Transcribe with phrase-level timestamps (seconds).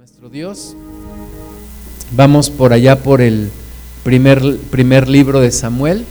[0.00, 0.74] nuestro Dios.
[2.12, 3.50] Vamos por allá por el
[4.02, 6.06] primer, primer libro de Samuel.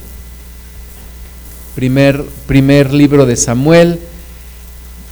[1.73, 3.97] Primer, primer libro de Samuel.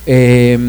[0.05, 0.59] Eh,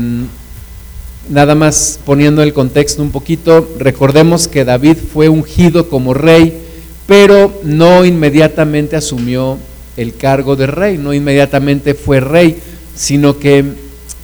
[1.28, 6.62] nada más poniendo el contexto un poquito, recordemos que David fue ungido como rey,
[7.06, 9.58] pero no inmediatamente asumió
[9.98, 12.56] el cargo de rey, no inmediatamente fue rey,
[12.96, 13.66] sino que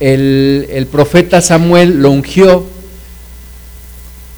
[0.01, 2.73] el, el profeta Samuel lo ungió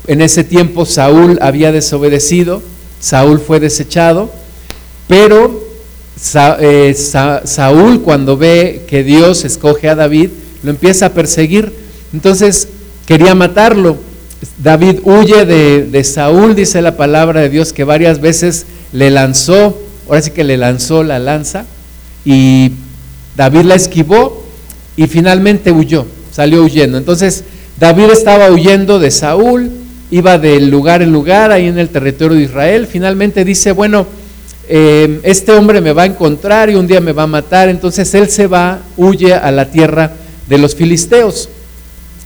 [0.06, 2.62] en ese tiempo Saúl había desobedecido,
[3.00, 4.30] Saúl fue desechado,
[5.08, 5.64] pero
[6.60, 10.30] eh, Saúl cuando ve que Dios escoge a David,
[10.62, 11.72] lo empieza a perseguir.
[12.12, 12.68] Entonces
[13.06, 13.98] quería matarlo.
[14.62, 19.78] David huye de, de, Saúl, dice la palabra de Dios, que varias veces le lanzó,
[20.08, 21.64] ahora sí que le lanzó la lanza,
[22.24, 22.72] y
[23.36, 24.44] David la esquivó
[24.96, 26.98] y finalmente huyó, salió huyendo.
[26.98, 27.44] Entonces
[27.78, 29.70] David estaba huyendo de Saúl,
[30.10, 32.86] iba de lugar en lugar ahí en el territorio de Israel.
[32.86, 34.06] Finalmente dice, bueno,
[34.68, 37.68] eh, este hombre me va a encontrar y un día me va a matar.
[37.68, 40.12] Entonces él se va, huye a la tierra
[40.48, 41.48] de los filisteos.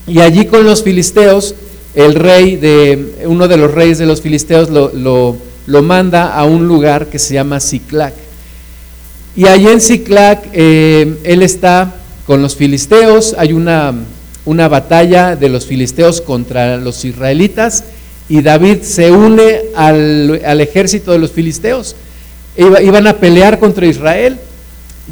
[0.07, 1.55] Y allí con los filisteos,
[1.95, 6.67] el rey de, uno de los reyes de los filisteos lo, lo, manda a un
[6.67, 8.15] lugar que se llama Ciclac.
[9.37, 11.95] Y allí en Ciclac eh, él está
[12.27, 13.95] con los filisteos, hay una
[14.51, 17.85] una batalla de los filisteos contra los israelitas
[18.29, 21.95] y David se une al, ejército de los filisteos.
[22.57, 24.39] iban a pelear contra Israel.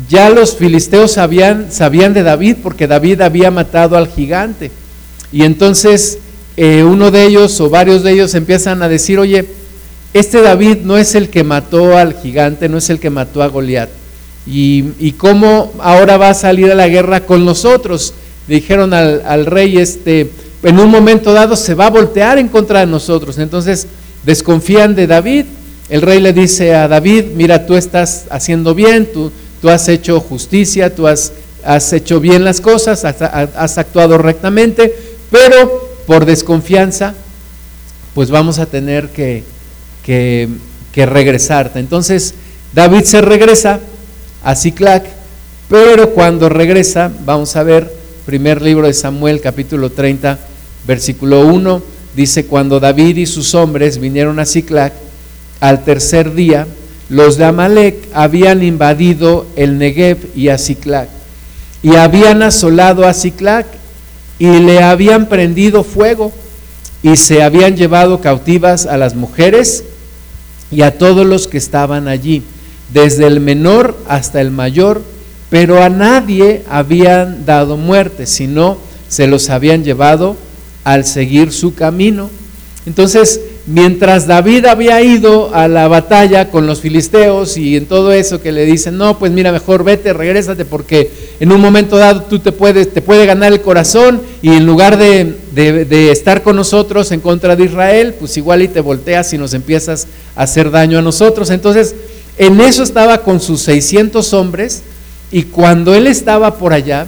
[0.09, 4.73] Ya los filisteos sabían, sabían de David porque David había matado al gigante.
[5.33, 6.19] Y entonces
[6.57, 9.47] eh, uno de ellos o varios de ellos empiezan a decir, oye,
[10.15, 13.47] este David no es el que mató al gigante, no es el que mató a
[13.47, 13.91] Goliat.
[14.49, 18.15] Y, y cómo ahora va a salir a la guerra con nosotros
[18.49, 20.31] dijeron al, rey, este,
[20.63, 23.39] en un momento dado se va a voltear en contra de nosotros.
[23.39, 23.87] Entonces
[24.25, 25.45] desconfían de David.
[25.89, 30.21] El rey le dice a David, mira, tú estás haciendo bien, tú, tú has hecho
[30.21, 31.33] justicia, tú has,
[31.65, 34.95] has hecho bien las cosas, has, actuado rectamente,
[35.31, 37.15] pero por desconfianza,
[38.15, 39.45] pues vamos a tener que,
[40.05, 40.49] que,
[40.93, 41.79] que regresarte.
[41.79, 42.35] Entonces
[42.75, 43.81] David se regresa
[44.45, 45.07] a Ciclac,
[45.71, 47.98] pero cuando regresa, vamos a ver,
[48.29, 50.39] primer libro de Samuel, capítulo 30,
[50.87, 51.83] versículo 1,
[52.15, 54.93] dice, cuando David y sus hombres vinieron a Ciclac,
[55.61, 56.67] al tercer día,
[57.09, 61.09] los de Amalek habían invadido el Negev y a Ciclac,
[61.83, 63.67] y habían asolado a Ciclac,
[64.39, 66.31] y le habían prendido fuego,
[67.03, 69.85] y se habían llevado cautivas a las mujeres
[70.71, 72.43] y a todos los que estaban allí,
[72.93, 75.01] desde el menor hasta el mayor,
[75.51, 78.79] pero a nadie habían dado muerte, sino
[79.09, 80.37] se los habían llevado
[80.85, 82.31] al seguir su camino.
[82.87, 88.41] Entonces, mientras David había ido a la batalla con los filisteos y en todo eso
[88.41, 91.11] que le dicen, no, pues mira, mejor vete, regrésate, porque
[91.41, 94.97] en un momento dado tú te puedes, te puede ganar el corazón y en lugar
[94.97, 99.39] de, de estar con nosotros en contra de Israel, pues igual y te volteas y
[99.39, 101.51] nos empiezas a hacer daño a nosotros.
[101.51, 101.95] Entonces,
[102.39, 104.83] en eso estaba con sus 600 hombres,
[105.31, 107.07] y cuando él estaba por allá,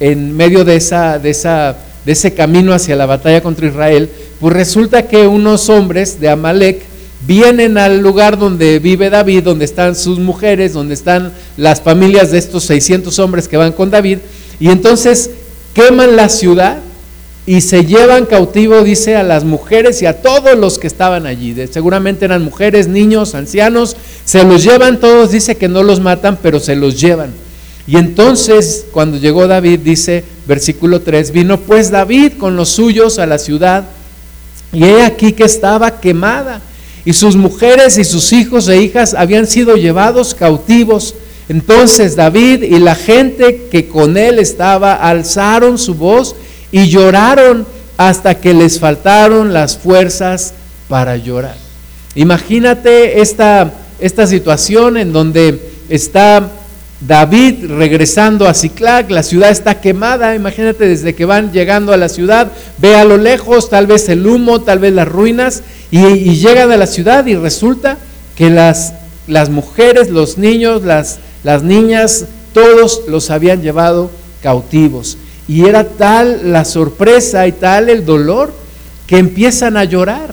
[0.00, 4.10] en medio de, esa, de, esa, de ese camino hacia la batalla contra Israel,
[4.40, 6.82] pues resulta que unos hombres de Amalek
[7.26, 12.38] vienen al lugar donde vive David, donde están sus mujeres, donde están las familias de
[12.38, 14.18] estos 600 hombres que van con David,
[14.60, 15.30] y entonces
[15.72, 16.78] queman la ciudad
[17.46, 21.54] y se llevan cautivo, dice, a las mujeres y a todos los que estaban allí.
[21.70, 26.58] seguramente eran mujeres, niños, ancianos, se los llevan todos, dice que no los matan, pero
[26.58, 27.43] se los llevan.
[27.86, 33.26] Y entonces, cuando llegó David, dice versículo 3, vino pues David con los suyos a
[33.26, 33.84] la ciudad,
[34.72, 36.60] y he aquí que estaba quemada,
[37.04, 41.14] y sus mujeres y sus hijos e hijas habían sido llevados cautivos.
[41.50, 46.34] Entonces David y la gente que con él estaba alzaron su voz
[46.72, 47.66] y lloraron
[47.98, 50.54] hasta que les faltaron las fuerzas
[50.88, 51.56] para llorar.
[52.14, 55.60] Imagínate esta, esta situación en donde
[55.90, 56.50] está
[57.06, 62.08] David regresando a Ciclac, la ciudad está quemada, imagínate desde que van llegando a la
[62.08, 66.72] ciudad, ve a lo lejos tal vez el humo, tal vez las ruinas, y, llegan
[66.72, 67.98] a la ciudad y resulta
[68.36, 68.94] que las,
[69.26, 72.24] las mujeres, los niños, las, las niñas,
[72.54, 74.10] todos los habían llevado
[74.42, 75.18] cautivos.
[75.46, 78.52] Y era tal la sorpresa y tal el dolor
[79.06, 80.32] que empiezan a llorar.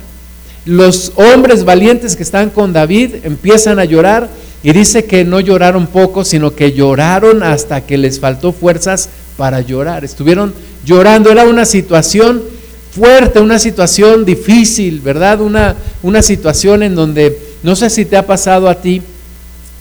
[0.66, 4.30] Los hombres valientes que están con David empiezan a llorar
[4.64, 9.62] y dice que no lloraron poco, sino que lloraron hasta que les faltó fuerzas para
[9.62, 10.06] llorar.
[10.06, 10.54] Estuvieron
[10.86, 11.32] llorando.
[11.32, 12.44] Era una situación
[12.92, 15.42] fuerte, una situación difícil, ¿verdad?
[15.42, 19.02] Una, una situación en donde, no sé si te ha pasado a ti,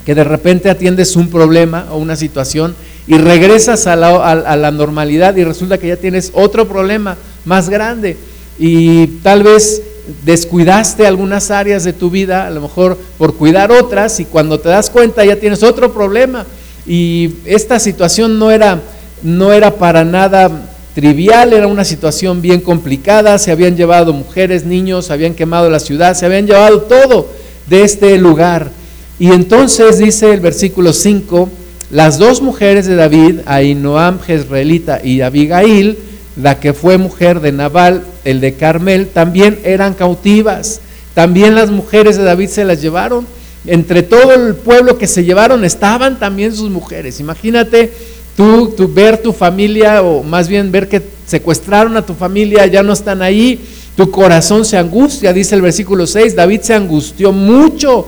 [0.06, 2.74] que de repente atiendes un problema o una situación
[3.06, 7.68] y regresas a la, a la normalidad y resulta que ya tienes otro problema más
[7.68, 8.16] grande
[8.58, 9.82] y tal vez
[10.24, 14.68] descuidaste algunas áreas de tu vida, a lo mejor por cuidar otras, y cuando te
[14.68, 16.46] das cuenta ya tienes otro problema.
[16.86, 18.80] Y esta situación no era,
[19.22, 20.50] no era para nada
[20.94, 25.80] trivial, era una situación bien complicada, se habían llevado mujeres, niños, se habían quemado la
[25.80, 27.28] ciudad, se habían llevado todo
[27.68, 28.70] de este lugar.
[29.18, 31.48] Y entonces dice el versículo 5,
[31.90, 35.98] las dos mujeres de David, Ainoam Jezreelita y Abigail,
[36.36, 40.80] la que fue mujer de Nabal, el de Carmel, también eran cautivas.
[41.14, 43.26] También las mujeres de David se las llevaron.
[43.66, 47.20] Entre todo el pueblo que se llevaron estaban también sus mujeres.
[47.20, 47.92] Imagínate
[48.36, 52.92] tú, ver tu familia, o más bien ver que secuestraron a tu familia, ya no
[52.92, 53.60] están ahí,
[53.96, 58.06] tu corazón se angustia, dice el versículo 6, David se angustió mucho,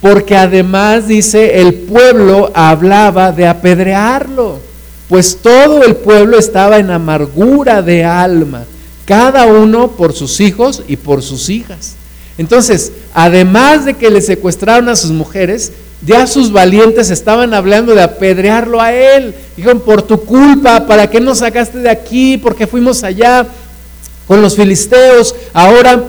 [0.00, 4.67] porque además dice, el pueblo hablaba de apedrearlo
[5.08, 8.64] pues todo el pueblo estaba en amargura de alma,
[9.06, 11.94] cada uno por sus hijos y por sus hijas.
[12.36, 15.72] Entonces, además de que le secuestraron a sus mujeres,
[16.06, 19.34] ya sus valientes estaban hablando de apedrearlo a él.
[19.56, 22.38] Dijeron, por tu culpa, ¿para qué nos sacaste de aquí?
[22.38, 23.46] Porque fuimos allá
[24.28, 25.34] con los filisteos.
[25.52, 26.04] Ahora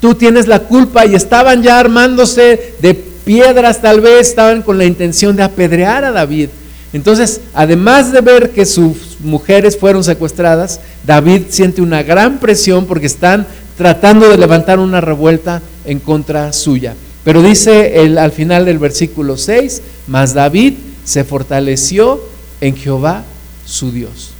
[0.00, 4.84] tú tienes la culpa y estaban ya armándose de piedras tal vez, estaban con la
[4.84, 6.50] intención de apedrear a David.
[6.96, 13.04] Entonces, además de ver que sus mujeres fueron secuestradas, David siente una gran presión porque
[13.04, 13.46] están
[13.76, 16.94] tratando de levantar una revuelta en contra suya.
[17.22, 20.72] Pero dice al final del versículo 6, mas David
[21.04, 22.18] se fortaleció
[22.62, 23.24] en Jehová
[23.66, 24.30] su Dios.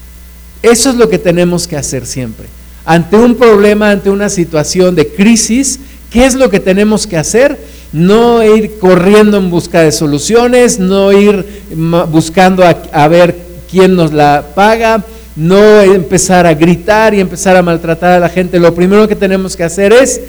[0.62, 2.47] Eso es lo que tenemos que hacer siempre.
[2.87, 5.79] Ante un problema, ante una situación de crisis,
[6.11, 7.58] ¿qué es lo que tenemos que hacer?
[7.92, 11.64] No ir corriendo en busca de soluciones, no ir
[12.10, 13.36] buscando a, ver
[13.70, 15.04] quién nos la paga,
[15.34, 18.58] no empezar a gritar y empezar a maltratar a la gente.
[18.58, 20.20] Lo primero que tenemos que hacer es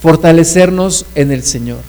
[0.00, 1.80] fortalecernos en el Señor.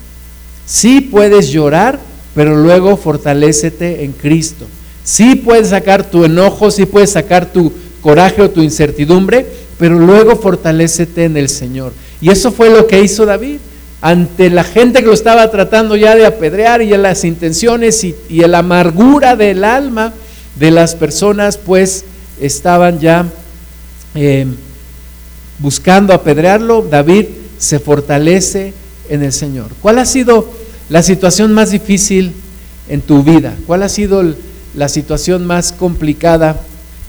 [0.66, 1.98] Sí puedes llorar,
[2.34, 4.66] pero luego fortalécete en Cristo.
[5.04, 9.46] Sí puedes sacar tu enojo, sí puedes sacar tu coraje o tu incertidumbre,
[9.78, 11.92] pero luego fortalécete en el Señor.
[12.20, 13.58] Y eso fue lo que hizo David
[14.04, 18.58] ante la gente que lo estaba tratando ya de apedrear y las intenciones y, la
[18.58, 20.12] amargura del alma
[20.56, 22.04] de las personas, pues
[22.38, 23.24] estaban ya
[24.14, 24.44] eh,
[25.58, 28.74] buscando apedrearlo, David se fortalece
[29.08, 29.68] en el Señor.
[29.80, 30.50] ¿Cuál ha sido
[30.90, 32.34] la situación más difícil
[32.90, 33.54] en tu vida?
[33.66, 34.22] ¿Cuál ha sido
[34.74, 36.60] la situación más complicada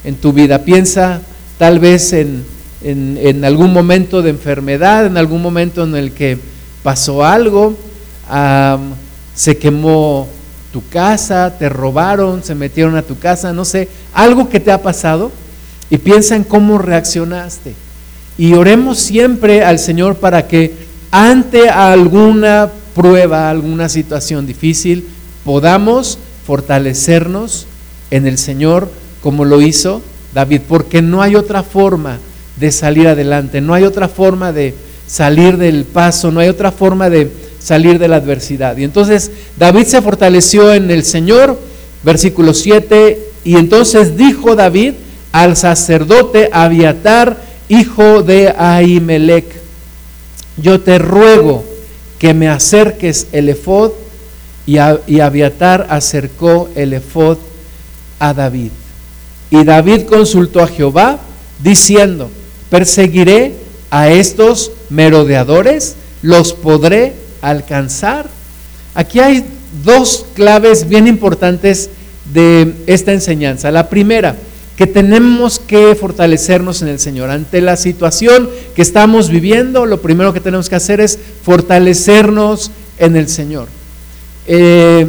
[0.06, 0.64] en tu vida?
[0.64, 1.22] Piensa
[1.58, 2.46] tal vez en,
[2.82, 6.55] en algún momento de enfermedad, en algún momento en el que
[6.86, 7.76] pasó algo,
[9.34, 10.28] se quemó
[10.72, 14.84] tu casa, te robaron, se metieron a tu casa, no sé, algo que te ha
[14.84, 15.32] pasado
[15.90, 17.74] y piensa en cómo reaccionaste.
[18.38, 20.76] Y oremos siempre al Señor para que
[21.10, 25.08] ante alguna prueba, alguna situación difícil,
[25.44, 27.66] podamos fortalecernos
[28.12, 28.92] en el Señor
[29.24, 30.04] como lo hizo
[30.36, 32.20] David, porque no hay otra forma
[32.58, 34.76] de salir adelante, no hay otra forma de
[35.08, 38.78] salir del paso, no hay otra forma de salir de la adversidad.
[38.78, 41.60] Y entonces David se fortaleció en el Señor,
[42.04, 44.94] versículo 7, y entonces dijo David
[45.32, 49.46] al sacerdote Abiatar, hijo de Ahimelech,
[50.58, 51.64] yo te ruego
[52.20, 53.92] que me acerques el efod,
[54.68, 57.38] y, y Abiatar acercó el efod
[58.20, 58.72] a David.
[59.52, 61.20] Y David consultó a Jehová,
[61.62, 62.30] diciendo,
[62.70, 63.54] perseguiré
[63.90, 68.28] a estos merodeadores, los podré alcanzar.
[68.94, 69.46] Aquí hay
[69.84, 71.90] dos claves bien importantes
[72.34, 73.72] de esta enseñanza.
[73.72, 74.36] La primera,
[74.76, 77.30] que tenemos que fortalecernos en el Señor.
[77.30, 83.16] Ante la situación que estamos viviendo, lo primero que tenemos que hacer es fortalecernos en
[83.16, 83.68] el Señor.
[84.48, 85.08] Eh,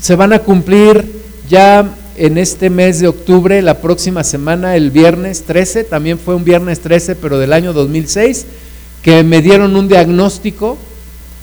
[0.00, 1.04] se van a cumplir
[1.48, 6.44] ya en este mes de octubre, la próxima semana, el viernes 13, también fue un
[6.44, 8.46] viernes 13, pero del año 2006,
[9.04, 10.76] que me dieron un diagnóstico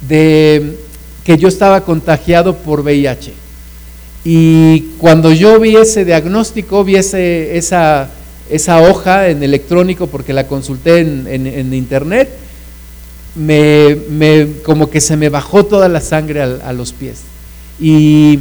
[0.07, 0.77] de
[1.23, 3.33] que yo estaba contagiado por VIH.
[4.25, 8.09] Y cuando yo vi ese diagnóstico, vi esa,
[8.49, 12.29] esa hoja en electrónico, porque la consulté en, internet,
[13.35, 17.19] me, como que se me bajó toda la sangre a los pies.
[17.79, 18.39] Y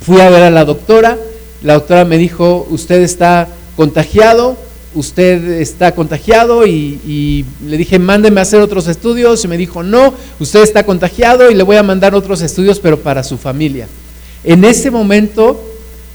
[0.00, 1.18] Fui a ver a la doctora,
[1.62, 4.56] la doctora me dijo, usted está contagiado,
[4.94, 10.14] usted está contagiado y, le dije, mándeme a hacer otros estudios y me dijo, no,
[10.38, 13.88] usted está contagiado y le voy a mandar otros estudios, pero para su familia.
[14.44, 15.60] En ese momento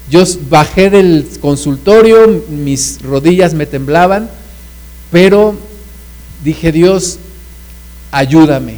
[0.10, 4.30] yo bajé del consultorio, mis rodillas me temblaban,
[5.12, 5.56] pero
[6.44, 7.20] dije, Dios,
[8.12, 8.78] ayúdame,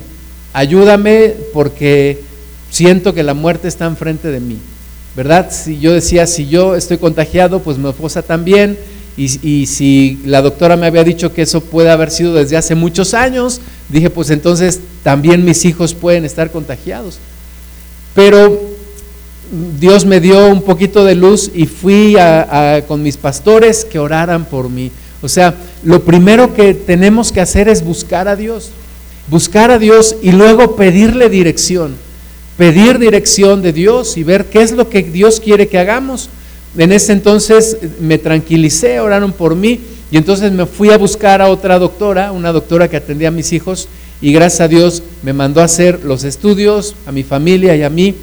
[0.53, 2.21] ayúdame porque
[2.69, 4.57] siento que la muerte está enfrente de mí,
[5.15, 5.51] ¿verdad?
[5.51, 8.77] Si yo decía, si yo estoy contagiado, pues mi esposa también,
[9.19, 13.13] y, si la doctora me había dicho que eso puede haber sido desde hace muchos
[13.13, 13.59] años,
[13.89, 17.19] dije, pues entonces también mis hijos pueden estar contagiados.
[18.15, 18.61] Pero
[19.77, 22.15] Dios me dio un poquito de luz y fui
[22.88, 24.89] con mis pastores que oraran por mí.
[25.21, 28.69] O sea, lo primero que tenemos que hacer es buscar a Dios,
[29.27, 31.95] buscar a Dios y luego pedirle dirección,
[32.57, 36.29] pedir dirección de Dios y ver qué es lo que Dios quiere que hagamos.
[36.77, 39.79] En ese entonces me tranquilicé, oraron por mí
[40.11, 43.53] y entonces me fui a buscar a otra doctora, una doctora que atendía a mis
[43.53, 43.88] hijos
[44.21, 47.89] y gracias a Dios me mandó a hacer los estudios a mi familia y a
[47.89, 48.15] mí.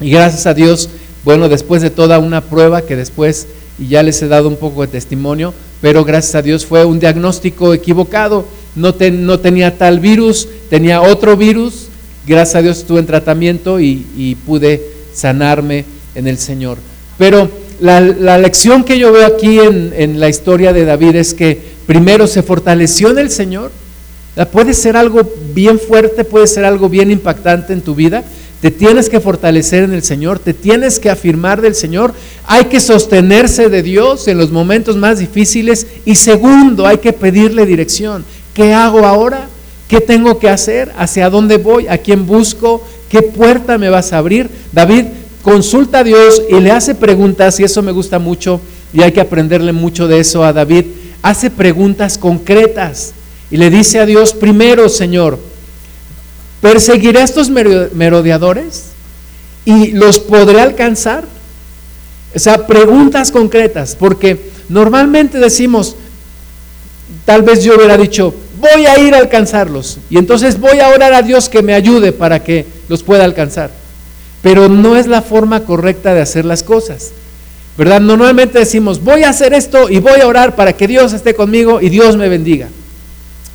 [0.00, 0.88] Y gracias a Dios,
[1.24, 3.46] bueno, después de toda una prueba que después
[3.78, 7.00] y ya les he dado un poco de testimonio, pero gracias a Dios fue un
[7.00, 11.88] diagnóstico equivocado, no, no tenía tal virus, tenía otro virus,
[12.26, 14.80] gracias a Dios estuve en tratamiento y, pude
[15.12, 16.78] sanarme en el Señor.
[17.18, 17.50] Pero
[17.82, 22.42] la, lección que yo veo aquí en, la historia de David es que primero se
[22.42, 23.70] fortaleció en el Señor.
[24.52, 28.24] Puede ser algo bien fuerte, puede ser algo bien impactante en tu vida.
[28.60, 32.14] Te tienes que fortalecer en el Señor, te tienes que afirmar del Señor.
[32.46, 35.88] Hay que sostenerse de Dios en los momentos más difíciles.
[36.04, 38.24] Y segundo, hay que pedirle dirección.
[38.54, 39.48] ¿Qué hago ahora?
[39.88, 40.92] ¿Qué tengo que hacer?
[40.96, 41.88] ¿Hacia dónde voy?
[41.88, 42.86] ¿A quién busco?
[43.08, 44.48] ¿Qué puerta me vas a abrir?
[44.72, 45.06] David
[45.42, 48.60] consulta a Dios y le hace preguntas, y eso me gusta mucho,
[48.92, 50.86] y hay que aprenderle mucho de eso a David,
[51.20, 53.12] hace preguntas concretas
[53.50, 55.38] y le dice a Dios, primero, Señor,
[56.60, 58.84] ¿perseguiré a estos merodeadores
[59.64, 61.24] y los podré alcanzar?
[62.34, 65.96] O sea, preguntas concretas, porque normalmente decimos,
[67.26, 71.12] tal vez yo hubiera dicho, voy a ir a alcanzarlos, y entonces voy a orar
[71.12, 73.81] a Dios que me ayude para que los pueda alcanzar
[74.42, 77.12] pero no es la forma correcta de hacer las cosas.
[77.78, 78.00] ¿Verdad?
[78.00, 81.80] Normalmente decimos, voy a hacer esto y voy a orar para que Dios esté conmigo
[81.80, 82.68] y Dios me bendiga.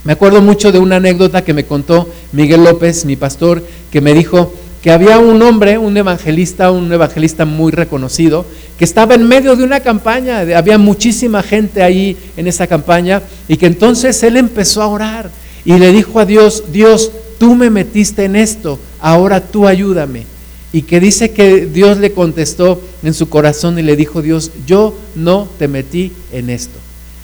[0.03, 4.13] Me acuerdo mucho de una anécdota que me contó Miguel López, mi pastor, que me
[4.13, 8.45] dijo que había un hombre, un evangelista, un evangelista muy reconocido,
[8.79, 13.57] que estaba en medio de una campaña, había muchísima gente ahí en esa campaña, y
[13.57, 15.29] que entonces él empezó a orar
[15.65, 20.36] y le dijo a Dios, Dios, tú me metiste en esto, ahora tú ayúdame
[20.77, 24.93] y que dice que Dios le contestó en su corazón y le dijo Dios, yo
[25.15, 26.77] no te metí en esto.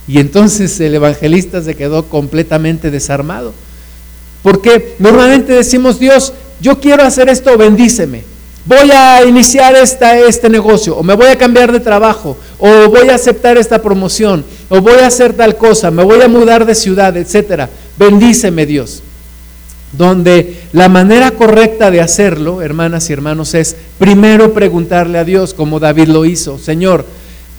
[0.08, 3.54] Y entonces el evangelista se quedó completamente desarmado.
[4.42, 8.24] Porque normalmente decimos, Dios, yo quiero hacer esto, bendíceme.
[8.66, 13.10] Voy a iniciar esta, este negocio, o me voy a cambiar de trabajo, o voy
[13.10, 16.74] a aceptar esta promoción, o voy a hacer tal cosa, me voy a mudar de
[16.74, 17.70] ciudad, etcétera.
[18.00, 19.04] Bendíceme, Dios
[19.94, 25.80] donde la manera correcta de hacerlo, hermanas y hermanos, es primero preguntarle a Dios, como
[25.80, 27.06] David lo hizo, Señor,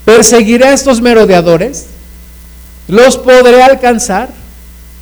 [0.04, 1.86] ¿perseguiré a estos merodeadores?
[2.88, 4.28] ¿Los podré alcanzar?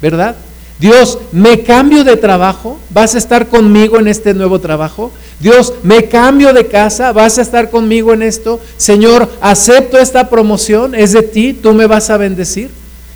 [0.01, 0.37] ¿Verdad?
[0.79, 2.79] Dios, ¿me cambio de trabajo?
[2.91, 5.12] ¿Vas a estar conmigo en este nuevo trabajo?
[5.39, 7.12] Dios, ¿me cambio de casa?
[7.12, 8.61] ¿Vas a estar conmigo en esto?
[8.77, 10.95] Señor, ¿acepto esta promoción?
[10.95, 11.53] ¿Es de ti?
[11.53, 12.71] ¿Tú me vas a bendecir?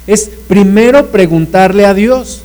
[0.07, 2.43] Es primero preguntarle a Dios.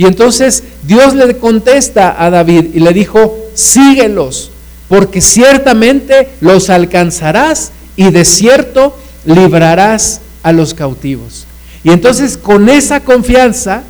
[0.00, 4.50] Y entonces Dios le contesta a David y le dijo, síguelos,
[4.88, 11.44] porque ciertamente los alcanzarás y de cierto librarás a los cautivos.
[11.84, 13.82] Y entonces con esa confianza,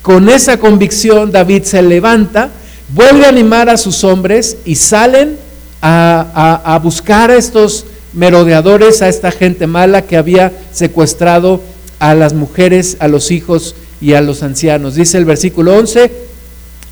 [0.00, 2.48] con esa convicción, David se levanta,
[2.94, 5.36] vuelve a animar a sus hombres y salen
[5.82, 7.84] a, buscar a estos
[8.14, 11.60] merodeadores, a esta gente mala que había secuestrado
[11.98, 14.94] a las mujeres, a los hijos y a los ancianos.
[14.94, 16.10] Dice el versículo 11,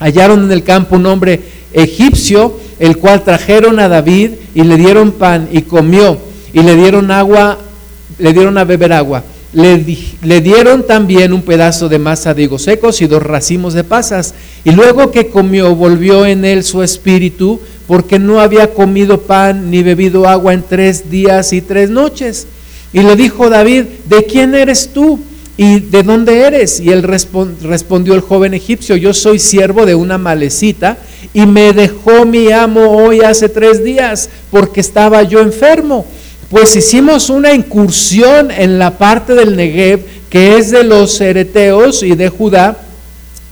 [0.01, 1.41] hallaron en el campo un hombre
[1.73, 6.19] egipcio, el cual trajeron a David y le dieron pan y comió
[6.53, 7.59] y le dieron agua,
[8.19, 9.23] le dieron a beber agua.
[9.53, 9.85] Le,
[10.23, 14.35] le, dieron también un pedazo de masa de higos secos y dos racimos de pasas.
[14.65, 19.83] Y luego que comió, volvió en él su espíritu, porque no había comido pan ni
[19.83, 22.47] bebido agua en tres días y tres noches.
[22.93, 25.21] Y le dijo David, ¿de quién eres tú?
[25.59, 26.81] ¿Y de dónde eres?
[26.81, 30.99] Y él respondió el joven egipcio, yo soy siervo de una malecita
[31.33, 36.05] y me dejó mi amo hoy hace tres días porque estaba yo enfermo.
[36.51, 42.15] Pues hicimos una incursión en la parte del Negev, que es de los Ereteos y
[42.15, 42.77] de Judá,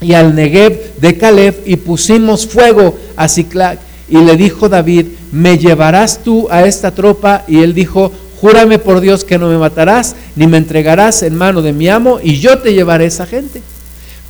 [0.00, 3.78] y al Negev de Caleb, y pusimos fuego a Ciclac.
[4.08, 7.44] Y le dijo David, ¿me llevarás tú a esta tropa?
[7.48, 8.12] Y él dijo,
[8.44, 12.20] júrame por Dios que no me matarás, ni me entregarás en mano de mi amo,
[12.22, 13.62] y yo te llevaré a esa gente.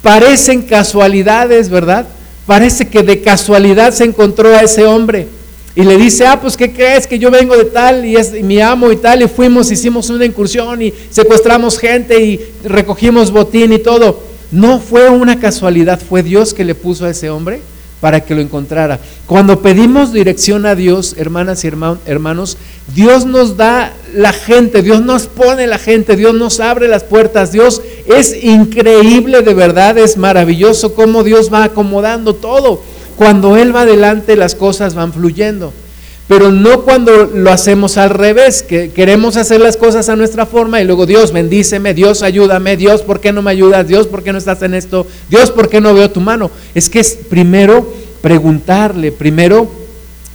[0.03, 2.07] Parecen casualidades, ¿verdad?
[2.47, 5.27] Parece que de casualidad se encontró a ese hombre.
[5.75, 7.09] Y le dice, ah, pues ¿qué crees?
[7.09, 9.21] Que yo vengo de tal y es mi amo y tal.
[9.21, 14.23] Y fuimos, hicimos una incursión y secuestramos gente y recogimos botín y todo.
[14.53, 17.63] No fue una casualidad, fue Dios que le puso a ese hombre
[18.05, 19.01] para que lo encontrara.
[19.25, 22.59] Cuando pedimos dirección a Dios, hermanas y hermanos,
[22.95, 27.51] Dios nos da la gente, Dios nos pone la gente, Dios nos abre las puertas,
[27.51, 32.83] Dios es increíble de verdad, es maravilloso cómo Dios va acomodando todo.
[33.17, 35.73] Cuando Él va adelante las cosas van fluyendo.
[36.27, 40.81] Pero no cuando lo hacemos al revés, que queremos hacer las cosas a nuestra forma
[40.81, 43.87] y luego Dios bendíceme, Dios ayúdame, Dios, ¿por qué no me ayudas?
[43.87, 45.07] Dios, ¿por qué no estás en esto?
[45.29, 46.51] Dios, ¿por qué no veo tu mano?
[46.75, 49.69] Es que es primero preguntarle, primero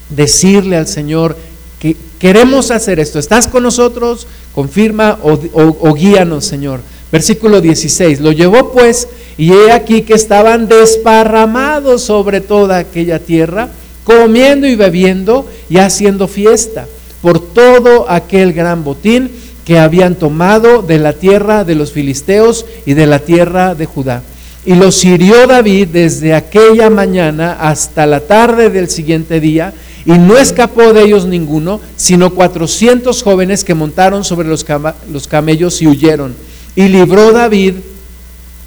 [0.10, 1.36] decirle al Señor
[1.80, 3.18] que queremos hacer esto.
[3.18, 4.28] ¿Estás con nosotros?
[4.54, 6.82] Confirma o, o guíanos, Señor.
[7.12, 8.20] Versículo 16.
[8.20, 9.08] Lo llevó pues
[9.40, 13.70] y he aquí que estaban desparramados sobre toda aquella tierra
[14.10, 16.88] comiendo y bebiendo y haciendo fiesta
[17.22, 19.30] por todo aquel gran botín
[19.66, 24.24] que habían tomado de la tierra de los filisteos y de la tierra de Judá.
[24.66, 29.74] Y los hirió David desde aquella mañana hasta la tarde del siguiente día,
[30.06, 34.66] y no escapó de ellos ninguno, sino cuatrocientos jóvenes que montaron sobre los,
[35.12, 36.34] los camellos y huyeron.
[36.76, 37.76] Y libró David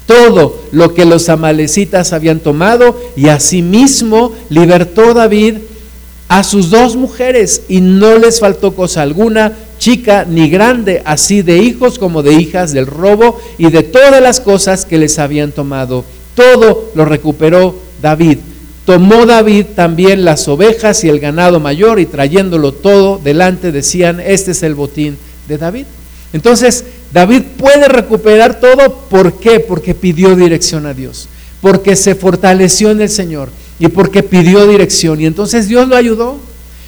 [0.05, 5.57] todo lo que los amalecitas habían tomado y asimismo libertó David
[6.27, 11.57] a sus dos mujeres y no les faltó cosa alguna, chica ni grande, así de
[11.59, 16.03] hijos como de hijas del robo y de todas las cosas que les habían tomado.
[16.35, 18.39] Todo lo recuperó David.
[18.85, 24.51] Tomó David también las ovejas y el ganado mayor y trayéndolo todo delante decían, este
[24.51, 25.85] es el botín de David.
[26.33, 29.59] Entonces, David puede recuperar todo, ¿por qué?
[29.59, 31.29] Porque pidió dirección a Dios,
[31.61, 33.49] porque se fortaleció en el Señor
[33.79, 36.37] y porque pidió dirección y entonces Dios lo ayudó.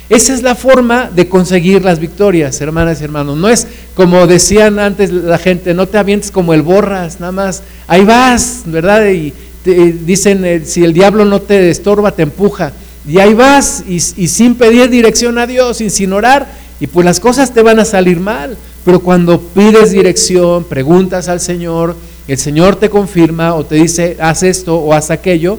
[0.10, 3.38] Esa es la forma de conseguir las victorias, hermanas y hermanos.
[3.38, 7.64] No es como decían antes la gente, no te avientes como el borras, nada más,
[7.88, 9.08] ahí vas, ¿verdad?
[9.10, 9.34] Y
[9.64, 12.72] dicen, eh, si el diablo no te estorba, te empuja.
[13.08, 16.48] Y ahí vas y, y sin pedir dirección a Dios y sin orar,
[16.80, 18.58] y pues las cosas te van a salir mal.
[18.86, 21.96] Pero cuando pides dirección, preguntas al Señor,
[22.28, 25.58] el Señor te confirma o te dice, haz esto o haz aquello,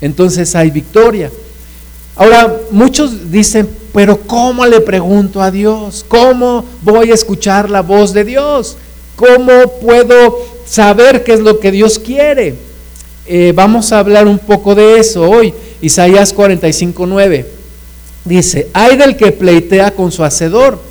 [0.00, 1.30] entonces hay victoria.
[2.14, 6.04] Ahora, muchos dicen, pero ¿cómo le pregunto a Dios?
[6.06, 8.76] ¿Cómo voy a escuchar la voz de Dios?
[9.16, 12.54] ¿Cómo puedo saber qué es lo que Dios quiere?
[13.26, 15.54] Eh, vamos a hablar un poco de eso hoy.
[15.80, 17.58] Isaías 45, 9
[18.28, 20.87] dice, hay del que pleitea con su hacedor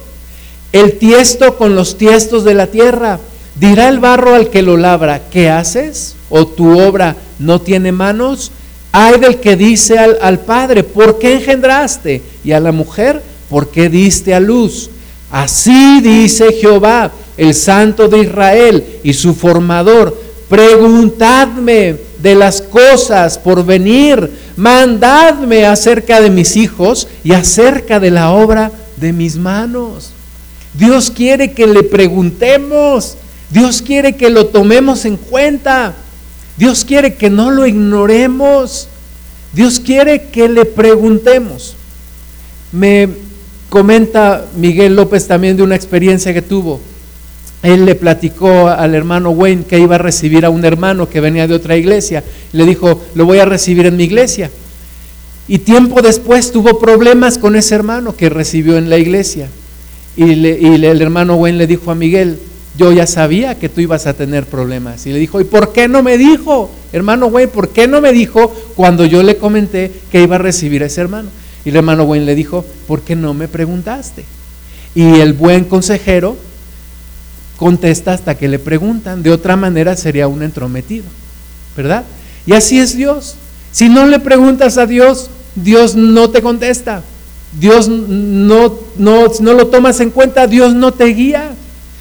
[0.72, 3.20] el tiesto con los tiestos de la tierra.
[3.56, 6.16] Dirá el barro al que lo labra, ¿qué haces?
[6.30, 8.52] ¿O tu obra no tiene manos?
[8.92, 12.22] Hay del que dice al, al padre, ¿por qué engendraste?
[12.44, 14.90] Y a la mujer, ¿por qué diste a luz?
[15.32, 20.18] Así dice Jehová, el Santo de Israel y su formador,
[20.50, 28.32] preguntadme de las cosas por venir, mandadme acerca de mis hijos y acerca de la
[28.32, 30.12] obra de mis manos.
[30.78, 33.18] Dios quiere que le preguntemos.
[33.50, 35.96] Dios quiere que lo tomemos en cuenta.
[36.58, 38.88] Dios quiere que no lo ignoremos.
[39.54, 41.76] Dios quiere que le preguntemos.
[42.72, 43.10] Me
[43.70, 46.80] comenta Miguel López también de una experiencia que tuvo.
[47.64, 51.48] Él le platicó al hermano Wayne que iba a recibir a un hermano que venía
[51.48, 52.24] de otra iglesia.
[52.52, 54.52] Le dijo, lo voy a recibir en mi iglesia.
[55.48, 59.50] Y tiempo después tuvo problemas con ese hermano que recibió en la iglesia.
[60.18, 62.40] Y, el hermano Wayne le dijo a Miguel,
[62.76, 65.06] yo ya sabía que tú ibas a tener problemas.
[65.06, 66.72] Y le dijo, ¿y por qué no me dijo?
[66.92, 70.84] Hermano Wayne, ¿por qué no me dijo cuando yo le comenté que iba a recibir
[70.84, 71.30] a ese hermano?
[71.64, 74.26] Y el hermano Wayne le dijo, ¿por qué no me preguntaste?
[74.96, 76.36] Y el buen consejero
[77.58, 79.22] contesta hasta que le preguntan.
[79.22, 81.06] De otra manera sería un entrometido,
[81.76, 82.06] ¿verdad?
[82.46, 83.36] Y así es Dios.
[83.72, 87.04] Si no le preguntas a Dios, Dios no te contesta.
[87.60, 91.52] Dios no, no, no lo tomas en cuenta, Dios no te guía.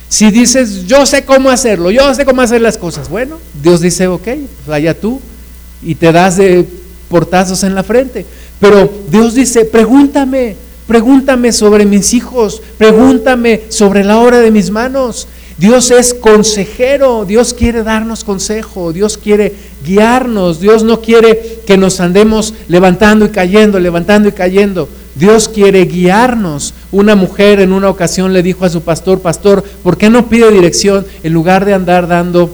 [0.08, 4.06] Si dices, yo sé cómo hacerlo, yo sé cómo hacer las cosas, bueno, Dios dice,
[4.06, 4.28] ok,
[4.66, 5.20] vaya tú
[5.82, 6.66] y te das de
[7.08, 8.24] portazos en la frente.
[8.60, 10.56] Pero Dios dice, pregúntame,
[10.86, 15.26] pregúntame sobre mis hijos, pregúntame sobre la obra de mis manos.
[15.58, 19.54] Dios es consejero, Dios quiere darnos consejo, Dios quiere
[19.84, 24.88] guiarnos, Dios no quiere que nos andemos levantando y cayendo, levantando y cayendo.
[25.18, 26.74] Dios quiere guiarnos.
[26.92, 30.50] Una mujer en una ocasión le dijo a su pastor, pastor, ¿por qué no pide
[30.50, 32.50] dirección en lugar de andar dando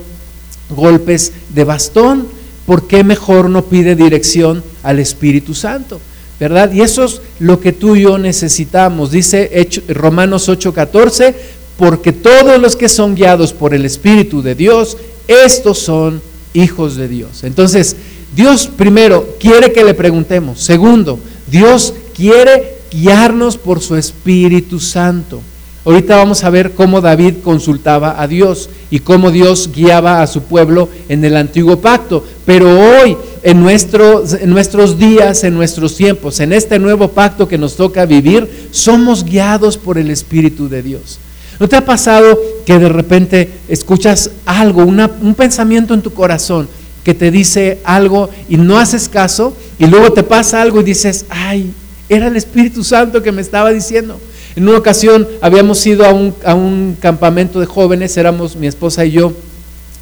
[0.71, 2.27] golpes de bastón?
[2.67, 6.01] ¿Por qué mejor no pide dirección al Espíritu Santo?
[6.39, 6.73] ¿Verdad?
[6.73, 9.11] Y eso es lo que tú y yo necesitamos.
[9.11, 11.35] Dice Romanos 8:14,
[11.77, 14.97] porque todos los que son guiados por el Espíritu de Dios,
[15.27, 16.21] estos son
[16.55, 17.45] hijos de Dios.
[17.45, 17.97] Entonces,
[18.35, 20.61] Dios primero quiere que le preguntemos.
[20.61, 25.41] Segundo, Dios quiere guiarnos por su Espíritu Santo.
[25.85, 30.43] Ahorita vamos a ver cómo David consultaba a Dios y cómo Dios guiaba a su
[30.43, 32.25] pueblo en el antiguo pacto.
[32.47, 37.59] Pero hoy, en, nuestros, en nuestros días, en nuestros tiempos, en este nuevo pacto que
[37.59, 41.19] nos toca vivir, somos guiados por el Espíritu de Dios.
[41.59, 46.69] ¿No te ha pasado que de repente escuchas algo, un pensamiento en tu corazón
[47.05, 51.27] que te dice algo y no haces caso y luego te pasa algo y dices,
[51.29, 51.73] ay,
[52.15, 54.21] era el Espíritu Santo que me estaba diciendo?
[54.55, 59.05] En una ocasión habíamos ido a un, a un campamento de jóvenes, éramos mi esposa
[59.05, 59.33] y yo,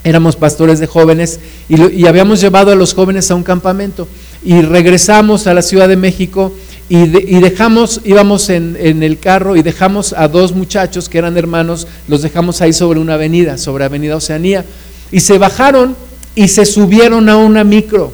[0.02, 4.08] éramos pastores de jóvenes y, y, habíamos llevado a los jóvenes a un campamento
[4.42, 6.52] y regresamos a la Ciudad de México
[6.90, 12.20] y, dejamos, íbamos en, el carro y dejamos a dos muchachos que eran hermanos, los
[12.20, 14.64] dejamos ahí sobre una avenida, sobre Avenida Oceanía,
[15.12, 15.94] y se bajaron
[16.34, 18.12] y se subieron a una micro.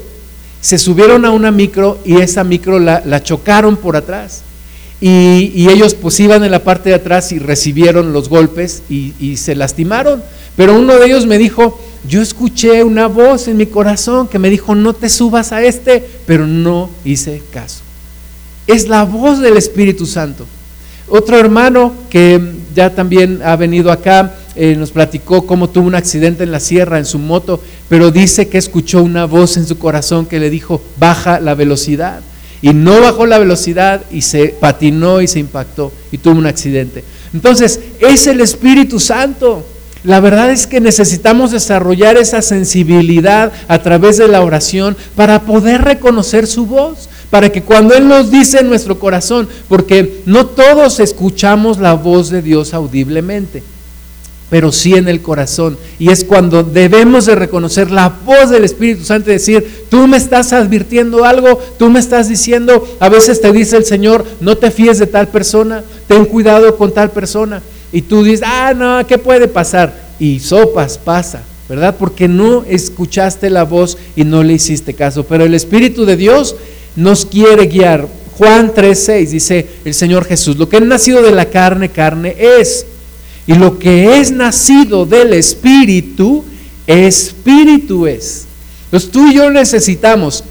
[0.66, 4.42] Se subieron a una micro y esa micro la, chocaron por atrás.
[5.00, 9.36] Y, ellos pues iban en la parte de atrás y recibieron los golpes y, y
[9.36, 10.24] se lastimaron.
[10.56, 14.50] Pero uno de ellos me dijo, yo escuché una voz en mi corazón que me
[14.50, 17.82] dijo, no te subas a este, pero no hice caso.
[18.66, 20.46] Es la voz del Espíritu Santo.
[21.08, 22.40] Otro hermano que
[22.74, 26.98] ya también ha venido acá eh, nos platicó cómo tuvo un accidente en la sierra
[26.98, 30.80] en su moto, pero dice que escuchó una voz en su corazón que le dijo,
[30.98, 32.20] baja la velocidad.
[32.62, 37.04] Y no bajó la velocidad y se patinó y se impactó y tuvo un accidente.
[37.34, 39.64] Entonces, es el Espíritu Santo.
[40.04, 45.82] La verdad es que necesitamos desarrollar esa sensibilidad a través de la oración para poder
[45.82, 51.00] reconocer su voz para que cuando Él nos dice en nuestro corazón, porque no todos
[51.00, 53.62] escuchamos la voz de Dios audiblemente,
[54.50, 55.76] pero sí en el corazón.
[55.98, 60.16] Y es cuando debemos de reconocer la voz del Espíritu Santo y decir, tú me
[60.16, 64.70] estás advirtiendo algo, tú me estás diciendo, a veces te dice el Señor, no te
[64.70, 67.62] fíes de tal persona, ten cuidado con tal persona.
[67.92, 69.94] Y tú dices, ah, no, ¿qué puede pasar?
[70.18, 71.42] Y sopas, pasa.
[71.68, 71.96] ¿Verdad?
[71.98, 75.24] Porque no escuchaste la voz y no le hiciste caso.
[75.24, 76.54] Pero el Espíritu de Dios
[76.94, 78.06] nos quiere guiar.
[78.38, 82.86] Juan 3:6 dice el Señor Jesús, lo que es nacido de la carne, carne es.
[83.46, 86.44] Y lo que es nacido del Espíritu,
[86.86, 88.46] Espíritu es.
[88.86, 90.44] Entonces tú y yo necesitamos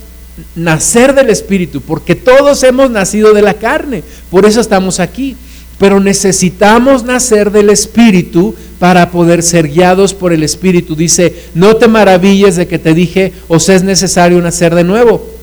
[0.55, 5.35] nacer del Espíritu, porque todos hemos nacido de la carne, por eso estamos aquí.
[5.77, 10.95] Pero necesitamos nacer del Espíritu para poder ser guiados por el Espíritu.
[10.95, 15.34] Dice, no te maravilles de que te dije, os es necesario nacer de nuevo.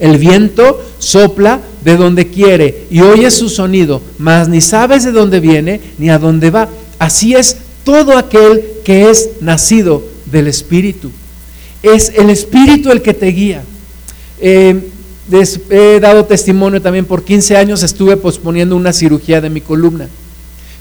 [0.00, 5.40] El viento sopla de donde quiere y oyes su sonido, mas ni sabes de dónde
[5.40, 6.68] viene ni a dónde va.
[6.98, 11.10] Así es todo aquel que es nacido del Espíritu.
[11.82, 13.62] Es el Espíritu el que te guía.
[14.40, 14.80] Eh,
[15.70, 20.08] he dado testimonio también por 15 años, estuve posponiendo una cirugía de mi columna.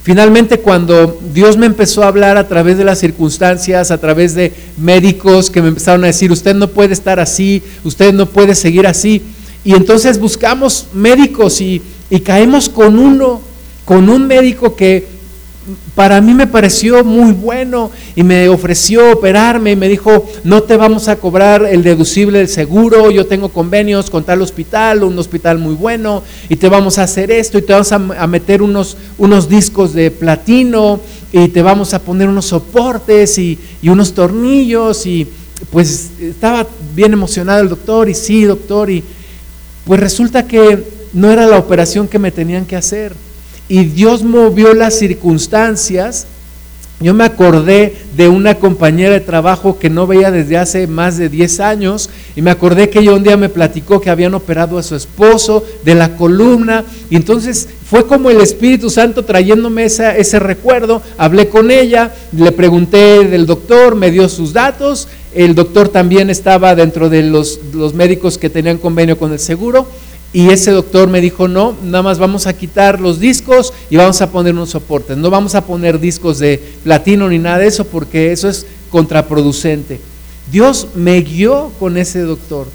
[0.04, 4.52] Finalmente, cuando Dios me empezó a hablar a través de las circunstancias, a través de
[4.78, 8.88] médicos que me empezaron a decir, usted no puede estar así, usted no puede seguir
[8.88, 9.22] así.
[9.64, 11.84] Y entonces buscamos médicos y,
[12.26, 13.42] caemos con uno,
[13.86, 15.08] con un médico que
[15.94, 20.76] para mí me pareció muy bueno y me ofreció operarme y me dijo, no te
[20.76, 25.60] vamos a cobrar el deducible del seguro, yo tengo convenios con tal hospital, un hospital
[25.60, 29.48] muy bueno, y te vamos a hacer esto y te vamos a, meter unos, unos
[29.48, 31.00] discos de platino
[31.32, 35.28] y te vamos a poner unos soportes y, y unos tornillos y
[35.70, 39.04] pues estaba bien emocionado el doctor y sí, doctor, y
[39.86, 43.14] pues resulta que no era la operación que me tenían que hacer
[43.72, 46.28] y Dios movió las circunstancias.
[47.00, 51.30] Yo me acordé de una compañera de trabajo que no veía desde hace más de
[51.30, 54.84] 10 años y me acordé que ella un día me platicó que habían operado a
[54.84, 61.02] su esposo de la columna y entonces fue como el Espíritu Santo trayéndome ese recuerdo.
[61.18, 66.76] Hablé con ella, le pregunté del doctor, me dio sus datos, el doctor también estaba
[66.76, 69.88] dentro de los, los médicos que tenían convenio con el seguro
[70.34, 74.22] Y ese doctor me dijo, no, nada más vamos a quitar los discos y vamos
[74.22, 75.18] a poner unos soportes.
[75.18, 80.00] No vamos a poner discos de platino ni nada de eso porque eso es contraproducente.
[80.50, 82.68] Dios me guió con ese doctor.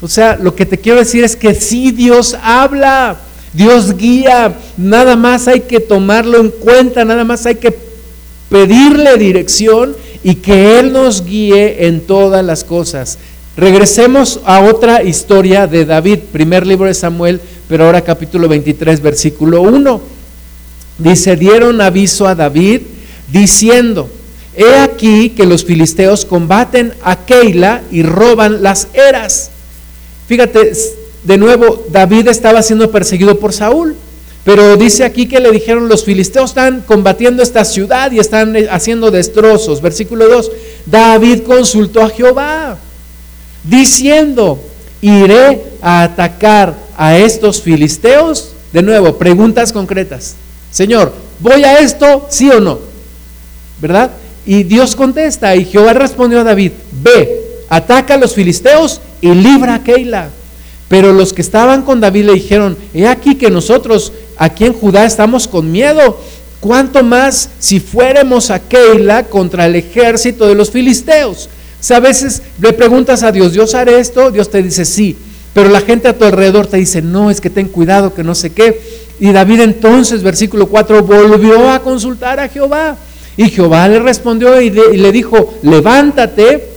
[0.00, 3.18] O sea, lo que te quiero decir es que sí, Dios habla,
[3.52, 7.76] Dios guía, nada más hay que tomarlo en cuenta, nada más hay que
[8.48, 9.94] pedirle dirección
[10.24, 13.18] y que Él nos guíe en todas las cosas.
[13.56, 19.60] Regresemos a otra historia de David, primer libro de Samuel, pero ahora capítulo 23, versículo
[19.60, 20.00] 1.
[20.98, 22.82] Dice, dieron aviso a David
[23.30, 24.08] diciendo,
[24.56, 29.50] he aquí que los filisteos combaten a Keila y roban las eras.
[30.26, 30.72] Fíjate,
[31.24, 33.96] de nuevo, David estaba siendo perseguido por Saúl.
[34.44, 39.10] Pero dice aquí que le dijeron, los filisteos están combatiendo esta ciudad y están haciendo
[39.10, 39.80] destrozos.
[39.80, 40.50] Versículo 2,
[40.86, 42.78] David consultó a Jehová,
[43.64, 44.58] diciendo,
[45.00, 48.52] iré a atacar a estos filisteos.
[48.72, 50.34] De nuevo, preguntas concretas.
[50.70, 52.26] Señor, ¿voy a esto?
[52.30, 52.78] ¿Sí o no?
[53.80, 54.12] ¿Verdad?
[54.46, 56.72] Y Dios contesta, y Jehová respondió a David,
[57.02, 60.30] ve, ataca a los filisteos y libra a Keila.
[60.88, 65.04] Pero los que estaban con David le dijeron, he aquí que nosotros aquí en Judá
[65.04, 66.18] estamos con miedo.
[66.60, 71.48] ¿Cuánto más si fuéramos a Keila contra el ejército de los filisteos?
[71.82, 74.30] Sea, a veces le preguntas a Dios, ¿Dios haré esto?
[74.30, 75.16] Dios te dice sí.
[75.52, 78.36] Pero la gente a tu alrededor te dice, no, es que ten cuidado, que no
[78.36, 78.80] sé qué.
[79.18, 82.96] Y David entonces, versículo 4, volvió a consultar a Jehová.
[83.36, 86.68] Y Jehová le respondió y, y le dijo, levántate,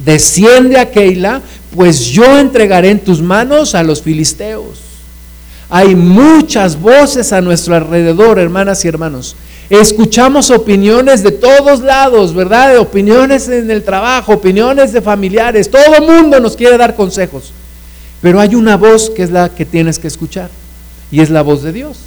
[0.00, 1.40] desciende a Keila,
[1.76, 4.80] pues yo entregaré en tus manos a los filisteos.
[5.70, 9.36] Hay muchas voces a nuestro alrededor, hermanas y hermanos.
[9.72, 12.76] Escuchamos opiniones de todos lados, ¿verdad?
[12.76, 15.70] Opiniones en el trabajo, opiniones de familiares.
[15.70, 17.54] Todo el mundo nos quiere dar consejos.
[18.20, 20.50] Pero hay una voz que es la que tienes que escuchar.
[21.10, 22.00] Y es la voz de Dios.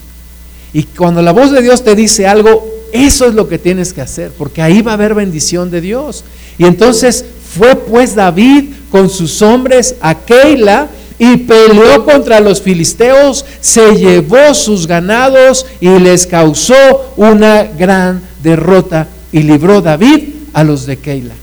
[0.74, 4.02] Y cuando la voz de Dios te dice algo, eso es lo que tienes que
[4.02, 6.24] hacer, porque ahí va a haber bendición de Dios.
[6.60, 7.26] Y entonces
[7.58, 14.54] fue pues David con sus hombres a Keila y peleó contra los filisteos, se llevó
[14.54, 21.34] sus ganados y les causó una gran derrota y libró David a los de Keila.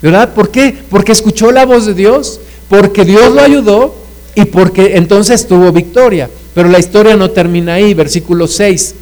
[0.00, 0.32] ¿Verdad?
[0.32, 0.74] ¿Por qué?
[0.88, 3.94] Porque escuchó la voz de Dios, porque Dios lo ayudó
[4.34, 6.30] y porque entonces tuvo victoria.
[6.54, 8.94] Pero la historia no termina ahí, versículo 6.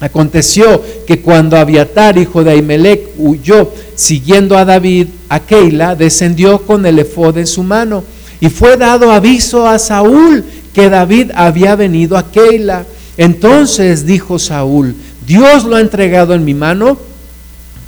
[0.00, 6.84] Aconteció que cuando Abiatar, hijo de Ahimelech, huyó siguiendo a David a Keila, descendió con
[6.84, 8.02] el efod en su mano
[8.44, 12.84] y fue dado aviso a Saúl que David había venido a Keila.
[13.16, 14.94] Entonces dijo Saúl,
[15.26, 16.98] Dios lo ha entregado en mi mano,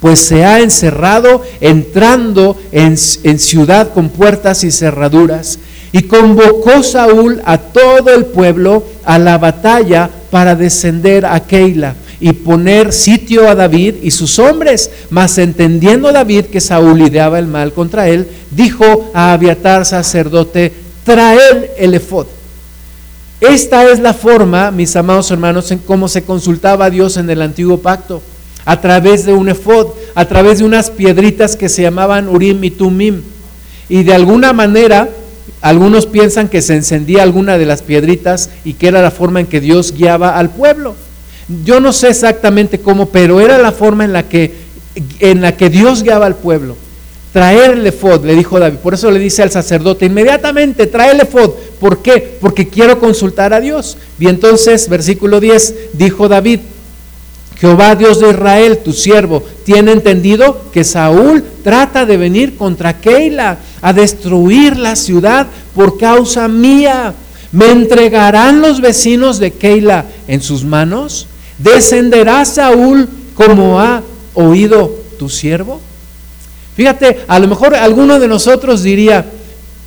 [0.01, 5.59] pues se ha encerrado entrando en, en ciudad con puertas y cerraduras.
[5.93, 12.33] Y convocó Saúl a todo el pueblo a la batalla para descender a Keila y
[12.33, 14.91] poner sitio a David y sus hombres.
[15.11, 20.73] Mas entendiendo David que Saúl ideaba el mal contra él, dijo a Abiatar sacerdote,
[21.05, 22.27] traed el efod.
[23.41, 27.43] Esta es la forma, mis amados hermanos, en cómo se consultaba a Dios en el
[27.43, 28.23] antiguo pacto,
[28.65, 32.71] a través de un efod, a través de unas piedritas que se llamaban Urim y
[32.71, 33.21] Tumim.
[33.91, 35.11] Y de alguna manera
[35.61, 39.47] algunos piensan que se encendía alguna de las piedritas y que era la forma en
[39.47, 40.97] que Dios guiaba al pueblo.
[41.65, 44.55] Yo no sé exactamente cómo, pero era la forma en la que,
[45.21, 46.77] en la que Dios guiaba al pueblo.
[47.33, 48.79] Traer el efod, le dijo David.
[48.79, 51.51] Por eso le dice al sacerdote, inmediatamente trae el efod.
[51.79, 52.39] ¿Por qué?
[52.41, 53.97] Porque quiero consultar a Dios.
[54.19, 56.61] Y entonces, versículo 10, dijo David,
[57.59, 63.59] Jehová Dios de Israel, tu siervo, tiene entendido que Saúl trata de venir contra Keila
[63.81, 67.15] a destruir la ciudad por causa mía.
[67.53, 71.29] ¿Me entregarán los vecinos de Keila en sus manos?
[71.59, 74.03] ¿Descenderá Saúl como ha
[74.35, 75.81] oído tu siervo?
[76.77, 79.25] Fíjate, a lo mejor alguno de nosotros diría,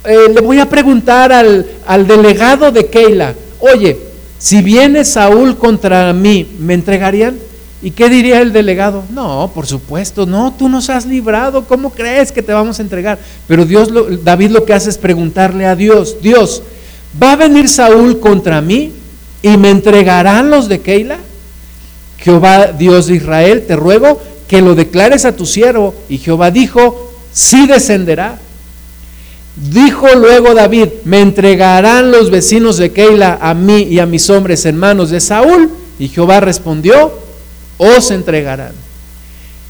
[0.03, 3.97] eh, le voy a preguntar al, delegado de Keila, oye,
[4.39, 7.38] si viene Saúl contra mí, ¿me entregarían?
[7.82, 9.03] ¿Y qué diría el delegado?
[9.12, 13.19] No, por supuesto, no, tú nos has librado, ¿cómo crees que te vamos a entregar?
[13.47, 13.89] Pero Dios,
[14.23, 16.63] David lo que hace es preguntarle a Dios, Dios,
[17.21, 18.93] ¿va a venir Saúl contra mí
[19.43, 21.19] y me entregarán los de Keila?
[22.21, 25.93] Jehová, Dios de Israel, te ruego que lo declares a tu siervo.
[26.10, 28.39] Y Jehová dijo, sí descenderá.
[29.55, 34.65] Dijo luego David, me entregarán los vecinos de Keila a mí y a mis hombres
[34.65, 35.69] en manos de Saúl.
[35.97, 37.12] Y Jehová respondió,
[37.77, 38.73] os entregarán.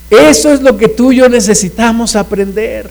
[0.09, 2.89] Eso es lo que tú y yo necesitamos aprender.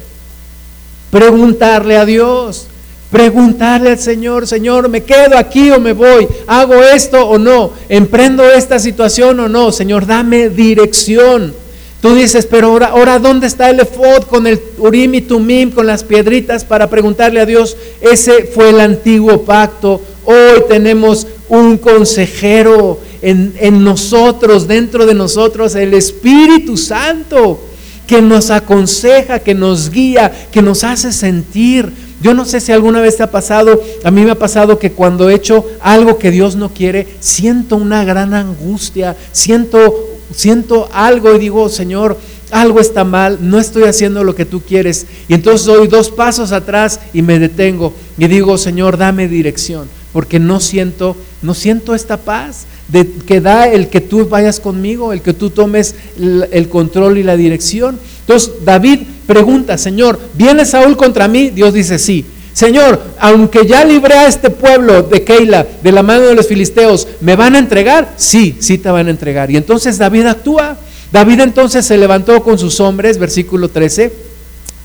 [1.11, 2.67] Preguntarle a Dios,
[3.11, 6.29] Preguntarle al Señor, Señor, ¿me quedo aquí o me voy?
[6.47, 7.73] ¿Hago esto o no?
[7.89, 9.73] ¿Emprendo esta situación o no?
[9.73, 11.55] Señor, dame dirección.
[12.03, 15.87] Tú dices, pero ahora, ahora ¿dónde está el efod con el urim y tumim, con
[15.87, 17.79] las piedritas para preguntarle a Dios?
[18.03, 20.03] Ese fue el antiguo pacto.
[20.27, 27.59] Hoy tenemos un consejero en, en nosotros, dentro de nosotros, el Espíritu Santo,
[28.07, 33.01] que nos aconseja, que nos guía, que nos hace sentir yo no sé si alguna
[33.01, 36.31] vez te ha pasado, a mí me ha pasado que cuando he hecho algo que
[36.31, 42.19] Dios no quiere, siento una gran angustia, siento, siento algo y digo, Señor,
[42.51, 45.07] algo está mal, no estoy haciendo lo que tú quieres.
[45.29, 50.41] Y entonces doy dos pasos atrás y me detengo y digo, Señor, dame dirección, porque
[50.41, 55.23] no siento, no siento esta paz de, que da el que tú vayas conmigo, el
[55.23, 57.99] que tú tomes el control y la dirección.
[58.21, 61.51] Entonces David pregunta, Señor, ¿viene Saúl contra mí?
[61.51, 62.25] Dios dice sí.
[62.53, 67.07] Señor, aunque ya libré a este pueblo de Keila de la mano de los filisteos,
[67.21, 68.15] ¿me van a entregar?
[68.17, 69.49] Sí, sí te van a entregar.
[69.53, 70.77] Y entonces David actúa.
[71.13, 74.28] David entonces se levantó con sus hombres, versículo 13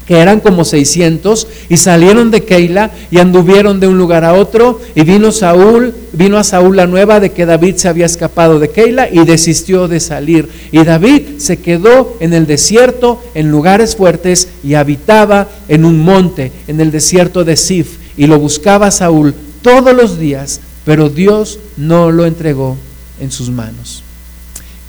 [0.07, 4.81] que eran como 600, y salieron de Keila y anduvieron de un lugar a otro,
[4.95, 8.69] y vino Saúl, vino a Saúl la nueva de que David se había escapado de
[8.69, 10.49] Keila y desistió de salir.
[10.71, 16.51] Y David se quedó en el desierto, en lugares fuertes, y habitaba en un monte,
[16.67, 22.11] en el desierto de Sif, y lo buscaba Saúl todos los días, pero Dios no
[22.11, 22.77] lo entregó
[23.19, 24.03] en sus manos.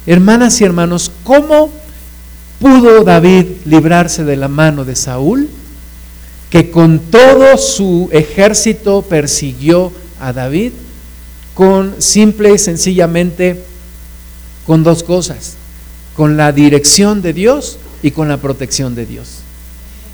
[0.07, 1.71] Hermanas y hermanos, ¿cómo
[2.65, 5.51] pudo David librarse de la mano de Saúl,
[6.49, 10.73] que con todo su ejército persiguió a David,
[11.53, 13.63] con simple y sencillamente
[14.67, 15.57] con dos cosas,
[16.17, 19.41] con la dirección de Dios y con la protección de Dios.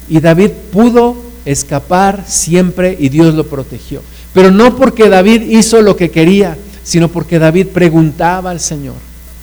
[0.08, 4.02] Y David pudo escapar siempre y Dios lo protegió.
[4.34, 8.96] Pero no porque David hizo lo que quería, sino porque David preguntaba al Señor.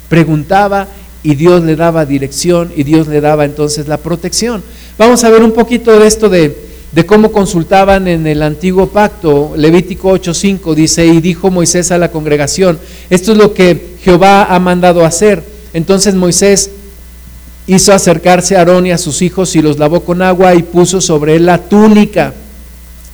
[0.09, 0.87] Preguntaba
[1.23, 4.63] y Dios le daba dirección y Dios le daba entonces la protección.
[4.97, 6.55] Vamos a ver un poquito de esto de,
[7.05, 9.53] cómo consultaban en el antiguo pacto.
[9.55, 14.59] Levítico 8:5 dice, y dijo Moisés a la congregación, esto es lo que Jehová ha
[14.59, 15.43] mandado hacer.
[15.73, 16.71] Entonces Moisés
[17.67, 21.01] hizo acercarse a Aarón y a sus hijos y los lavó con agua y puso
[21.01, 22.33] sobre él la túnica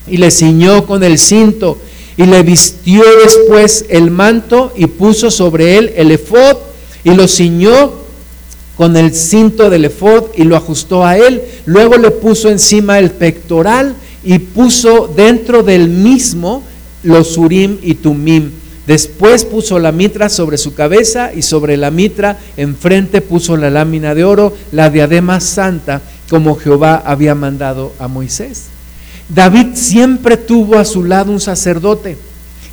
[0.07, 1.79] y le ciñó con el cinto
[2.17, 6.57] y le vistió después el manto y puso sobre él el efod
[7.03, 7.93] y lo ciñó
[8.77, 11.41] con el cinto del efod y lo ajustó a él.
[11.65, 16.63] Luego le puso encima el pectoral y puso dentro del mismo
[17.03, 18.51] los urim y tumim.
[18.87, 24.13] Después puso la mitra sobre su cabeza y sobre la mitra enfrente puso la lámina
[24.13, 28.65] de oro, la diadema santa, como Jehová había mandado a Moisés.
[29.29, 32.17] David siempre tuvo a su lado un sacerdote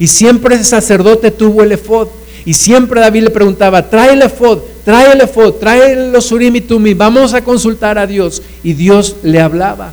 [0.01, 2.09] y siempre ese sacerdote tuvo el efod.
[2.45, 6.61] Y siempre David le preguntaba, trae el efod, trae el efod, trae los urim y
[6.61, 8.43] tumim, vamos a consultar a Dios.
[8.63, 9.93] Y Dios le hablaba.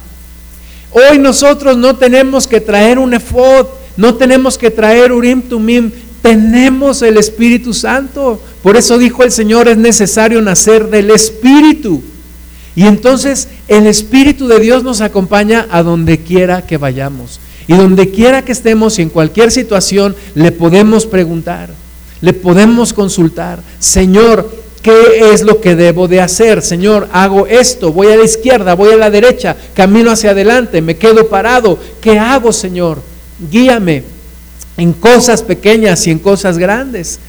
[0.91, 7.01] Hoy nosotros no tenemos que traer un efod, no tenemos que traer urim tumim, tenemos
[7.01, 8.41] el Espíritu Santo.
[8.63, 12.01] Por eso dijo el Señor, es necesario nacer del Espíritu.
[12.75, 17.39] Y entonces el Espíritu de Dios nos acompaña a donde quiera que vayamos.
[17.67, 21.69] Y donde quiera que estemos y en cualquier situación le podemos preguntar.
[22.21, 24.49] Le podemos consultar, Señor,
[24.81, 26.61] ¿qué es lo que debo de hacer?
[26.61, 30.97] Señor, hago esto, voy a la izquierda, voy a la derecha, camino hacia adelante, me
[30.97, 31.77] quedo parado.
[32.01, 33.01] ¿Qué hago, Señor?
[33.51, 34.03] Guíame
[34.77, 37.19] en cosas pequeñas y en cosas grandes.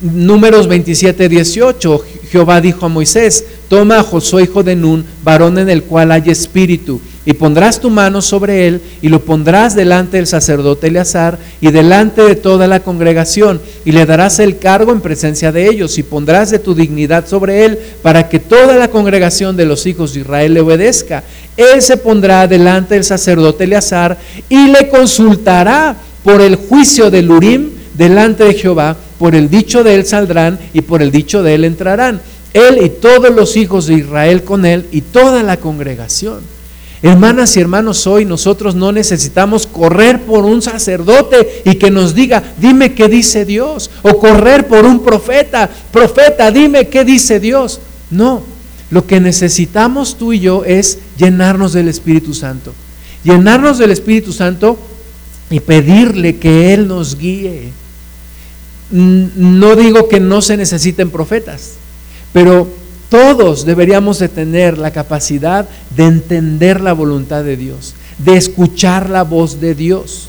[0.00, 5.68] Números 27, 18, Jehová dijo a Moisés, toma a Josué hijo de Nun, varón en
[5.68, 10.26] el cual hay espíritu, y pondrás tu mano sobre él y lo pondrás delante del
[10.26, 15.52] sacerdote Eleazar y delante de toda la congregación y le darás el cargo en presencia
[15.52, 19.66] de ellos y pondrás de tu dignidad sobre él para que toda la congregación de
[19.66, 21.22] los hijos de Israel le obedezca.
[21.56, 24.16] Él se pondrá delante del sacerdote Eleazar
[24.48, 29.94] y le consultará por el juicio del Urim delante de Jehová, por el dicho de
[29.94, 32.22] él saldrán y por el dicho de él entrarán.
[32.54, 36.59] Él y todos los hijos de Israel con él y toda la congregación.
[37.02, 42.42] Hermanas y hermanos, hoy nosotros no necesitamos correr por un sacerdote y que nos diga,
[42.58, 47.80] dime qué dice Dios, o correr por un profeta, profeta, dime qué dice Dios.
[48.10, 48.42] No,
[48.90, 52.74] lo que necesitamos tú y yo es llenarnos del Espíritu Santo.
[53.24, 54.78] Llenarnos del Espíritu Santo
[55.48, 57.70] y pedirle que Él nos guíe.
[58.90, 61.74] No digo que no se necesiten profetas,
[62.34, 62.79] pero
[63.10, 69.24] todos deberíamos de tener la capacidad de entender la voluntad de Dios, de escuchar la
[69.24, 70.28] voz de Dios,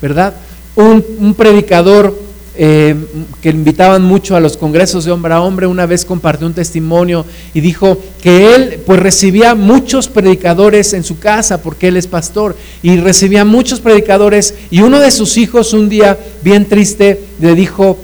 [0.00, 0.34] ¿verdad?
[0.76, 2.16] Un, predicador
[2.56, 2.94] eh,
[3.42, 7.26] que invitaban mucho a los congresos de hombre a hombre, una vez compartió un testimonio
[7.52, 12.56] y dijo que él pues recibía muchos predicadores en su casa porque él es pastor
[12.82, 17.98] y recibía muchos predicadores y uno de sus hijos un día bien triste le dijo,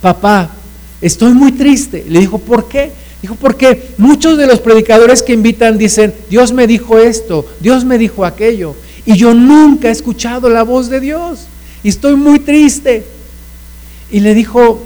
[0.00, 0.50] papá,
[1.00, 2.04] estoy muy triste.
[2.08, 2.92] Le dijo, ¿por qué?
[3.26, 7.98] Dijo, porque muchos de los predicadores que invitan dicen, Dios me dijo esto, Dios me
[7.98, 11.48] dijo aquello y yo nunca he escuchado la voz de Dios
[11.82, 13.04] y estoy muy triste
[14.12, 14.80] y le dijo,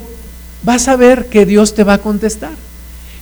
[0.63, 2.53] vas a ver que Dios te va a contestar.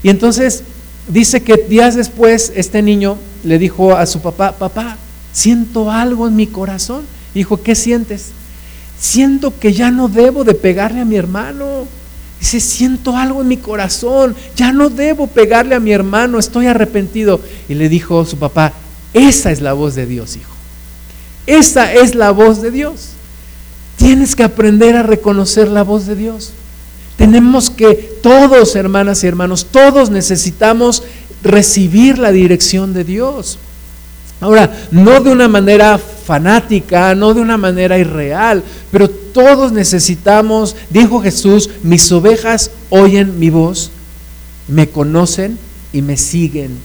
[0.03, 0.63] Y entonces
[1.09, 4.95] dice que días después este niño le dijo a su papá, papá,
[5.33, 7.01] siento algo en mi corazón.
[7.33, 8.27] dijo, ¿qué sientes?
[8.97, 11.98] Siento que ya no debo de pegarle a mi hermano.
[12.39, 17.41] Dice, siento algo en mi corazón, ya no debo pegarle a mi hermano, estoy arrepentido.
[17.67, 18.73] Y le dijo su papá,
[19.13, 20.51] esa es la voz de Dios, hijo.
[21.45, 23.09] Esa es la voz de Dios.
[23.97, 26.51] Tienes que aprender a reconocer la voz de Dios.
[27.17, 31.03] Tenemos que, todos hermanas y hermanos, todos necesitamos
[31.43, 33.59] recibir la dirección de Dios.
[34.39, 35.99] Ahora, no de una manera
[36.29, 43.49] fanática, no de una manera irreal, pero todos necesitamos, dijo Jesús, mis ovejas oyen mi
[43.49, 43.89] voz,
[44.67, 45.57] me conocen
[45.91, 46.77] y me siguen.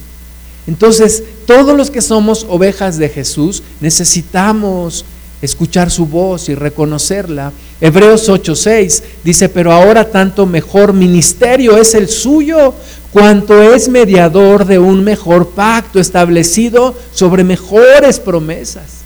[0.67, 5.05] Entonces, todos los que somos ovejas de Jesús necesitamos
[5.43, 7.53] escuchar su voz y reconocerla.
[7.83, 12.73] Hebreos 8:6 dice, pero ahora tanto mejor ministerio es el suyo,
[13.13, 19.04] cuanto es mediador de un mejor pacto establecido sobre mejores promesas.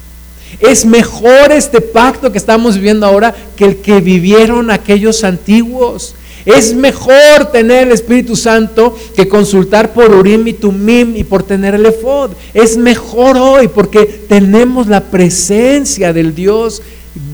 [0.61, 6.14] Es mejor este pacto que estamos viviendo ahora que el que vivieron aquellos antiguos.
[6.44, 11.74] Es mejor tener el Espíritu Santo que consultar por Urim y Tumim y por tener
[11.74, 12.30] el Efod.
[12.54, 16.82] Es mejor hoy porque tenemos la presencia del Dios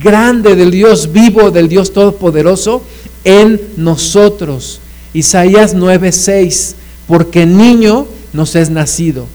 [0.03, 2.83] grande, del Dios vivo, del Dios todopoderoso
[3.25, 4.81] en nosotros.
[5.13, 6.75] Isaías 9:6,
[7.07, 9.27] porque niño nos es nacido,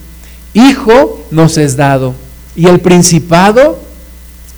[0.54, 2.14] hijo nos es dado,
[2.56, 3.80] y el principado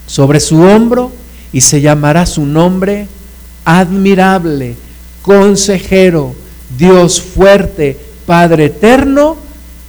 [0.07, 1.11] sobre su hombro,
[1.53, 3.07] y se llamará su nombre
[3.65, 4.75] admirable
[5.21, 6.33] consejero,
[6.77, 9.35] Dios fuerte, Padre eterno,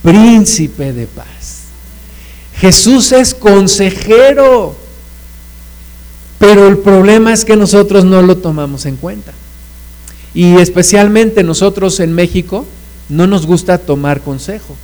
[0.03, 1.63] príncipe de paz.
[2.57, 4.75] Jesús es consejero,
[6.39, 9.33] pero el problema es que nosotros no lo tomamos en cuenta.
[10.35, 12.67] Y especialmente nosotros en México
[13.09, 14.77] no nos gusta tomar consejo.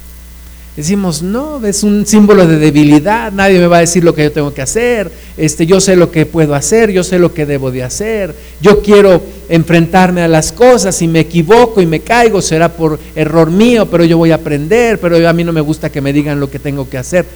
[0.79, 4.31] Decimos, no, es un símbolo de debilidad, nadie me va a decir lo que yo
[4.31, 7.73] tengo que hacer, este, yo sé lo que puedo hacer, yo sé lo que debo
[7.73, 12.69] de hacer, yo quiero enfrentarme a las cosas, si me equivoco y me caigo será
[12.69, 16.01] por error mío, pero yo voy a aprender, pero a mí no me gusta que
[16.01, 17.27] me digan lo que tengo que hacer.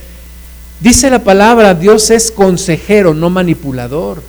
[0.78, 4.22] Dice la palabra, Dios es consejero, no manipulador.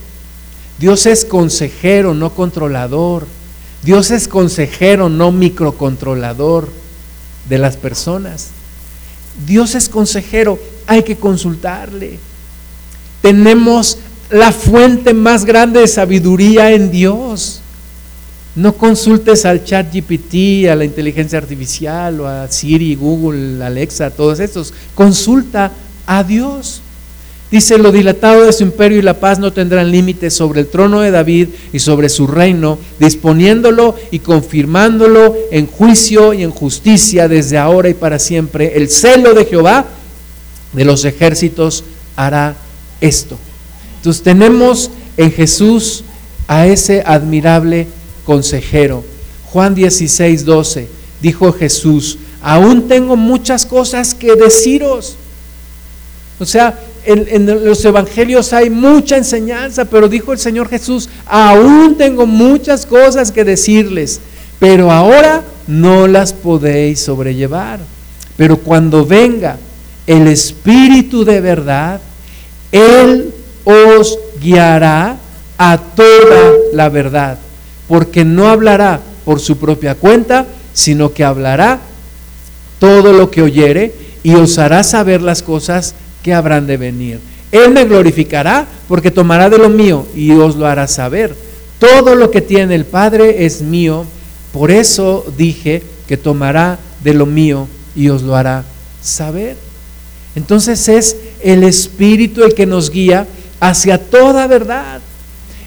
[0.80, 3.28] Dios es consejero, no controlador.
[3.84, 6.68] Dios es consejero, no microcontrolador
[7.47, 8.49] de las personas.
[9.45, 12.19] Dios es consejero, hay que consultarle.
[13.21, 13.97] Tenemos
[14.29, 17.61] la fuente más grande de sabiduría en Dios.
[18.55, 24.39] No consultes al chat GPT, a la inteligencia artificial o a Siri, Google, Alexa, todos
[24.39, 24.73] estos.
[24.93, 25.71] Consulta
[26.05, 26.82] a Dios.
[27.53, 31.01] Dice, lo dilatado de su imperio y la paz no tendrán límites sobre el trono
[31.01, 37.59] de David y sobre su reino, disponiéndolo y confirmándolo en juicio y en justicia desde
[37.59, 38.75] ahora y para siempre.
[38.75, 39.85] El celo de Jehová
[40.71, 41.83] de los ejércitos
[42.15, 42.55] hará
[43.01, 43.37] esto.
[43.97, 46.05] Entonces tenemos en Jesús
[46.47, 47.85] a ese admirable
[48.25, 49.03] consejero.
[49.45, 50.87] Juan 16, 12,
[51.21, 55.17] dijo Jesús, aún tengo muchas cosas que deciros.
[56.39, 62.25] O sea, en, los evangelios hay mucha enseñanza, pero dijo el Señor Jesús, aún tengo
[62.25, 64.19] muchas cosas que decirles,
[64.59, 67.79] pero ahora no las podéis sobrellevar.
[68.37, 69.57] Pero cuando venga
[70.07, 72.01] el Espíritu de verdad,
[72.71, 73.33] Él
[73.63, 75.17] os guiará
[75.57, 77.37] a toda la verdad,
[77.87, 81.79] porque no hablará por su propia cuenta, sino que hablará
[82.79, 83.93] todo lo que oyere
[84.23, 87.19] y os hará saber las cosas que habrán de venir.
[87.51, 91.36] Él me glorificará porque tomará de lo mío y os lo hará saber.
[91.78, 94.05] Todo lo que tiene el Padre es mío,
[94.51, 98.63] por eso dije que tomará de lo mío y os lo hará
[99.01, 99.57] saber.
[100.36, 103.28] Entonces es el Espíritu el que nos guía
[103.59, 105.01] hacia toda verdad.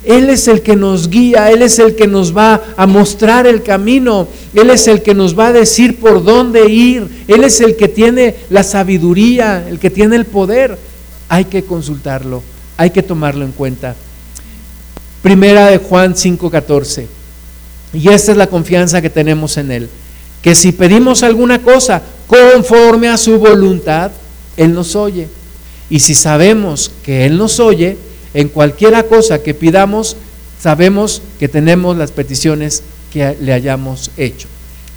[0.06, 3.64] Él es el que nos guía, Él es el que nos va a mostrar el
[3.64, 7.74] camino, Él es el que nos va a decir por dónde ir, Él es el
[7.74, 10.78] que tiene la sabiduría, el que tiene el poder.
[11.28, 12.40] hay que consultarlo,
[12.76, 13.96] hay que tomarlo en cuenta.
[15.22, 17.06] Primera de Juan 5:14.
[17.92, 19.88] Y esta es la confianza que tenemos en Él.
[20.40, 24.12] Que si pedimos alguna cosa conforme a su voluntad,
[24.56, 25.26] Él nos oye.
[25.90, 27.96] Y si sabemos que Él nos oye,
[28.36, 30.14] en cualquiera cosa que pidamos,
[30.60, 34.46] sabemos que tenemos las peticiones que le hayamos hecho.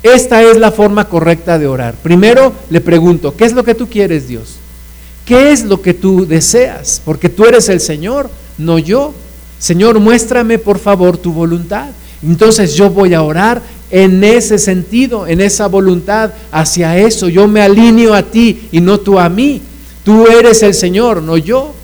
[0.04, 1.96] Esta es la forma correcta de orar.
[2.04, 4.56] Primero le pregunto, ¿qué es lo que tú quieres, Dios?
[5.24, 7.02] ¿Qué es lo que tú deseas?
[7.06, 9.14] Porque tú eres el Señor, no yo.
[9.58, 11.88] Señor, muéstrame por favor tu voluntad.
[12.22, 17.30] Entonces yo voy a orar en ese sentido, en esa voluntad, hacia eso.
[17.30, 19.62] Yo me alineo a ti y no tú a mí.
[20.04, 21.79] Tú eres el Señor, no yo.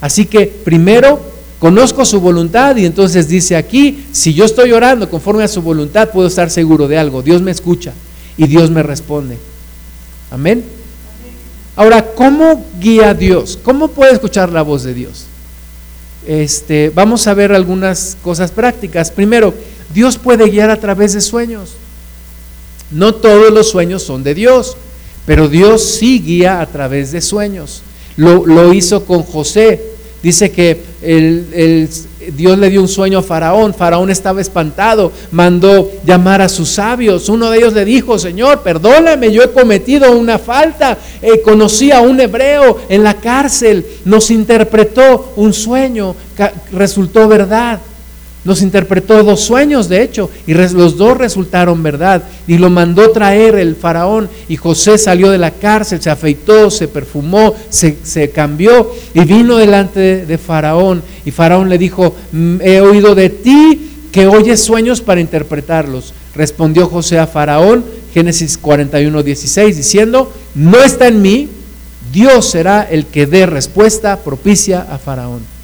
[0.00, 1.20] Así que primero
[1.58, 6.10] conozco su voluntad y entonces dice aquí, si yo estoy orando conforme a su voluntad,
[6.10, 7.22] puedo estar seguro de algo.
[7.22, 7.92] Dios me escucha
[8.36, 9.38] y Dios me responde.
[10.30, 10.64] Amén.
[11.76, 13.58] Ahora, ¿cómo guía Dios?
[13.62, 15.26] ¿Cómo puede escuchar la voz de Dios?
[16.26, 19.10] este, vamos a ver algunas cosas prácticas.
[19.10, 19.54] Primero,
[19.94, 21.74] Dios puede guiar a través de sueños.
[22.90, 24.76] No todos los sueños son de Dios,
[25.24, 27.82] pero Dios sí guía a través de sueños.
[28.16, 29.96] Lo, lo hizo con José.
[30.22, 31.88] Dice que el,
[32.34, 37.28] Dios le dio un sueño a Faraón, Faraón estaba espantado, mandó llamar a sus sabios,
[37.28, 42.00] uno de ellos le dijo, Señor, perdóname, yo he cometido una falta, eh, conocí a
[42.00, 46.16] un hebreo en la cárcel, nos interpretó un sueño,
[46.72, 47.80] resultó verdad.
[48.46, 52.22] Nos interpretó dos sueños, de hecho, y los dos resultaron verdad.
[52.46, 54.28] Y lo mandó traer el faraón.
[54.48, 60.24] Y José salió de la cárcel, se afeitó, se perfumó, se, cambió y vino delante
[60.24, 61.02] de, faraón.
[61.24, 66.14] Y faraón le dijo, mm, he oído de ti que oyes sueños para interpretarlos.
[66.32, 67.84] Respondió José a faraón,
[68.14, 71.48] Génesis 41, 16, diciendo, no está en mí,
[72.12, 75.55] Dios será el que dé respuesta propicia a faraón.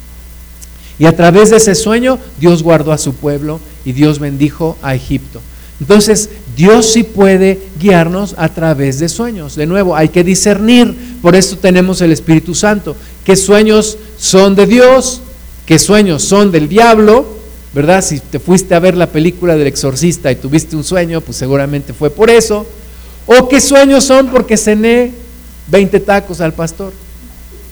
[0.99, 4.95] Y a través de ese sueño Dios guardó a su pueblo y Dios bendijo a
[4.95, 5.41] Egipto.
[5.79, 9.55] Entonces, Dios sí puede guiarnos a través de sueños.
[9.55, 12.95] De nuevo, hay que discernir, por eso tenemos el Espíritu Santo.
[13.25, 15.21] ¿Qué sueños son de Dios?
[15.65, 17.25] ¿Qué sueños son del diablo?
[17.73, 18.03] ¿Verdad?
[18.03, 21.91] Si te fuiste a ver la película del exorcista y tuviste un sueño, pues seguramente
[21.91, 22.65] fue por eso.
[23.25, 25.11] ¿O qué sueños son porque cené
[25.67, 26.93] 20 tacos al pastor?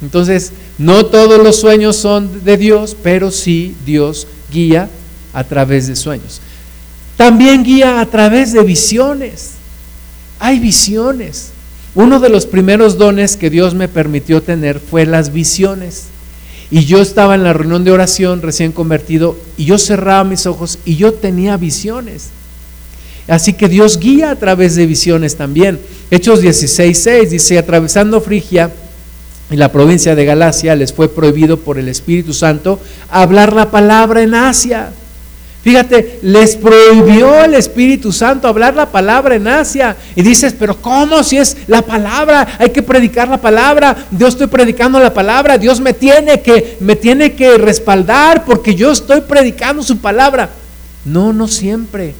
[0.02, 4.90] Entonces, no todos los sueños son de Dios, pero sí Dios guía
[5.34, 6.42] a través de sueños.
[7.18, 9.52] También guía a través de visiones.
[10.40, 11.52] Hay visiones.
[11.94, 16.06] Uno de los primeros dones que Dios me permitió tener fue las visiones.
[16.72, 20.80] Y yo estaba en la reunión de oración recién convertido y yo cerraba mis ojos
[20.86, 22.30] y yo tenía visiones.
[23.28, 25.80] Así que Dios guía a través de visiones también.
[26.10, 28.72] Hechos 16:6 dice, atravesando Frigia,
[29.52, 32.80] y la provincia de Galacia les fue prohibido por el Espíritu Santo
[33.10, 34.92] hablar la palabra en Asia.
[35.62, 39.96] Fíjate, les prohibió el Espíritu Santo hablar la palabra en Asia.
[40.16, 42.48] Y dices, pero ¿cómo si es la palabra?
[42.58, 43.96] Hay que predicar la palabra.
[44.18, 45.60] Yo estoy predicando la palabra.
[45.60, 50.50] Dios me tiene que, me tiene que respaldar porque yo estoy predicando su palabra.
[51.06, 52.16] No, no siempre.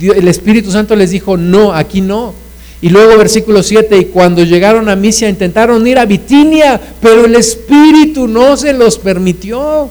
[0.00, 2.45] El Espíritu Santo les dijo, no, aquí no.
[2.82, 7.34] Y luego versículo 7, y cuando llegaron a Misia intentaron ir a Bitinia, pero el
[7.34, 9.90] Espíritu no se los permitió.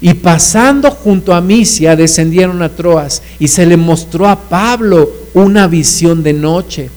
[0.00, 5.66] Y pasando junto a Misia descendieron a Troas y se le mostró a Pablo una
[5.66, 6.90] visión de noche.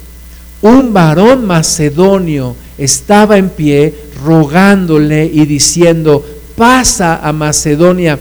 [0.61, 3.93] Un varón macedonio estaba en pie
[4.23, 6.23] rogándole y diciendo,
[6.55, 8.19] pasa a Macedonia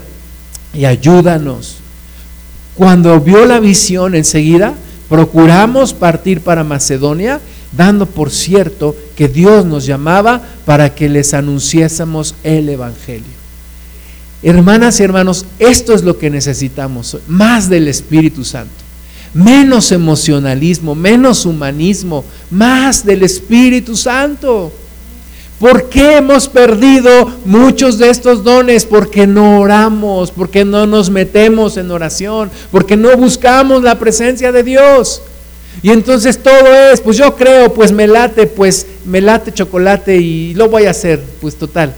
[0.72, 1.78] y ayúdanos.
[2.74, 4.74] Cuando vio la visión enseguida,
[5.08, 7.40] procuramos partir para Macedonia,
[7.72, 13.36] dando por cierto que Dios nos llamaba para que les anunciásemos el Evangelio.
[14.42, 18.74] Hermanas y hermanos, esto es lo que necesitamos, más del Espíritu Santo,
[19.34, 24.72] menos emocionalismo, menos humanismo, más del Espíritu Santo.
[25.58, 28.84] ¿Por qué hemos perdido muchos de estos dones?
[28.84, 34.62] Porque no oramos, porque no nos metemos en oración, porque no buscamos la presencia de
[34.62, 35.22] Dios.
[35.82, 40.52] Y entonces todo es, pues yo creo, pues me late, pues me late chocolate y
[40.54, 41.94] lo voy a hacer, pues total.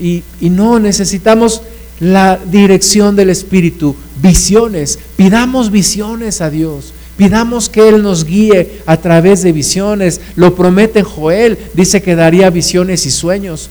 [0.00, 1.62] Y, y no necesitamos
[1.98, 6.92] la dirección del Espíritu, visiones, pidamos visiones a Dios.
[7.20, 10.22] Pidamos que Él nos guíe a través de visiones.
[10.36, 13.68] Lo promete Joel, dice que daría visiones y sueños.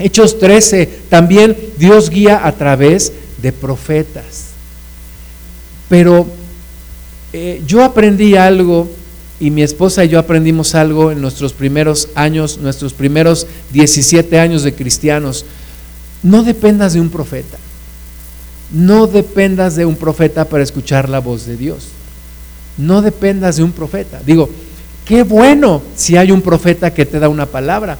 [0.00, 4.46] Hechos 13, también Dios guía a través de profetas.
[5.88, 6.26] Pero
[7.32, 8.90] eh, yo aprendí algo
[9.38, 14.64] y mi esposa y yo aprendimos algo en nuestros primeros años, nuestros primeros 17 años
[14.64, 15.44] de cristianos.
[16.24, 17.58] No dependas de un profeta.
[18.72, 21.90] No dependas de un profeta para escuchar la voz de Dios.
[22.76, 24.20] No dependas de un profeta.
[24.24, 24.48] Digo,
[25.04, 27.96] qué bueno si hay un profeta que te da una palabra,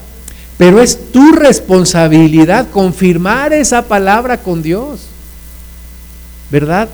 [0.58, 5.06] pero es tu responsabilidad confirmar esa palabra con Dios.
[6.50, 6.88] ¿Verdad?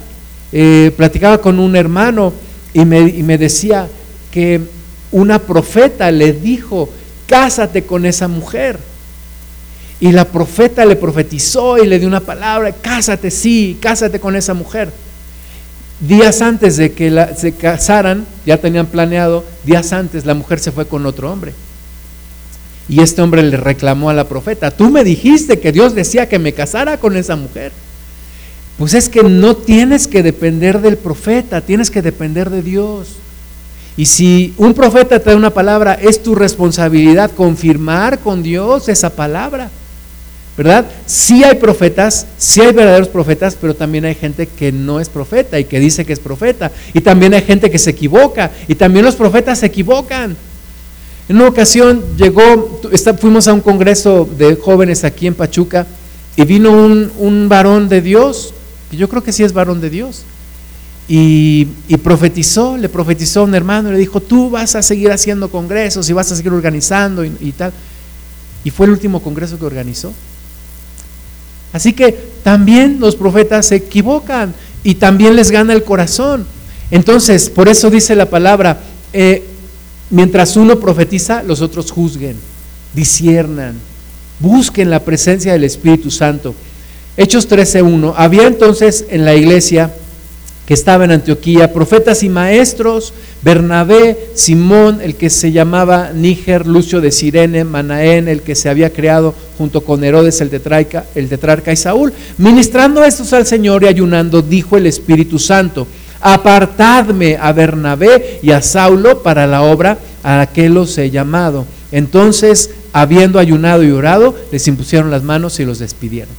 [0.52, 2.32] Eh, platicaba con un hermano
[2.72, 3.88] y me, y me decía
[4.30, 4.60] que
[5.10, 6.88] una profeta le dijo,
[7.26, 8.78] cásate con esa mujer.
[10.00, 14.52] Y la profeta le profetizó y le dio una palabra, cásate, sí, cásate con esa
[14.52, 14.90] mujer.
[16.02, 20.72] Días antes de que la, se casaran, ya tenían planeado, días antes la mujer se
[20.72, 21.54] fue con otro hombre.
[22.88, 26.40] Y este hombre le reclamó a la profeta, tú me dijiste que Dios decía que
[26.40, 27.70] me casara con esa mujer.
[28.78, 33.10] Pues es que no tienes que depender del profeta, tienes que depender de Dios.
[33.96, 39.10] Y si un profeta te da una palabra, es tu responsabilidad confirmar con Dios esa
[39.10, 39.70] palabra.
[40.56, 40.86] ¿Verdad?
[41.06, 45.58] Sí hay profetas, sí hay verdaderos profetas, pero también hay gente que no es profeta
[45.58, 46.70] y que dice que es profeta.
[46.92, 50.36] Y también hay gente que se equivoca y también los profetas se equivocan.
[51.28, 52.80] En una ocasión llegó,
[53.18, 55.86] fuimos a un congreso de jóvenes aquí en Pachuca
[56.36, 58.52] y vino un, varón de Dios,
[58.90, 60.24] que yo creo que sí es varón de Dios,
[61.08, 61.66] y,
[62.02, 66.12] profetizó, le profetizó a un hermano, le dijo, tú vas a seguir haciendo congresos y
[66.12, 67.72] vas a seguir organizando y tal.
[68.64, 70.12] Y fue el último congreso que organizó.
[71.72, 74.54] Así que también los profetas se equivocan
[74.84, 76.46] y también les gana el corazón.
[76.90, 78.80] Entonces, por eso dice la palabra,
[79.12, 79.44] eh,
[80.10, 82.36] mientras uno profetiza, los otros juzguen,
[82.94, 83.74] disiernan,
[84.40, 86.54] busquen la presencia del Espíritu Santo.
[87.16, 88.14] Hechos 13.1.
[88.16, 89.94] Había entonces en la iglesia
[90.66, 97.00] que estaba en Antioquía, profetas y maestros, Bernabé, Simón, el que se llamaba Níger, Lucio
[97.00, 101.28] de Sirene, Manaén, el que se había creado junto con Herodes el tetrarca, el
[101.72, 102.12] y Saúl.
[102.38, 105.86] Ministrando estos al Señor y ayunando, dijo el Espíritu Santo,
[106.20, 111.66] apartadme a Bernabé y a Saulo para la obra a la que los he llamado.
[111.90, 116.34] Entonces, habiendo ayunado y orado, les impusieron las manos y los despidieron.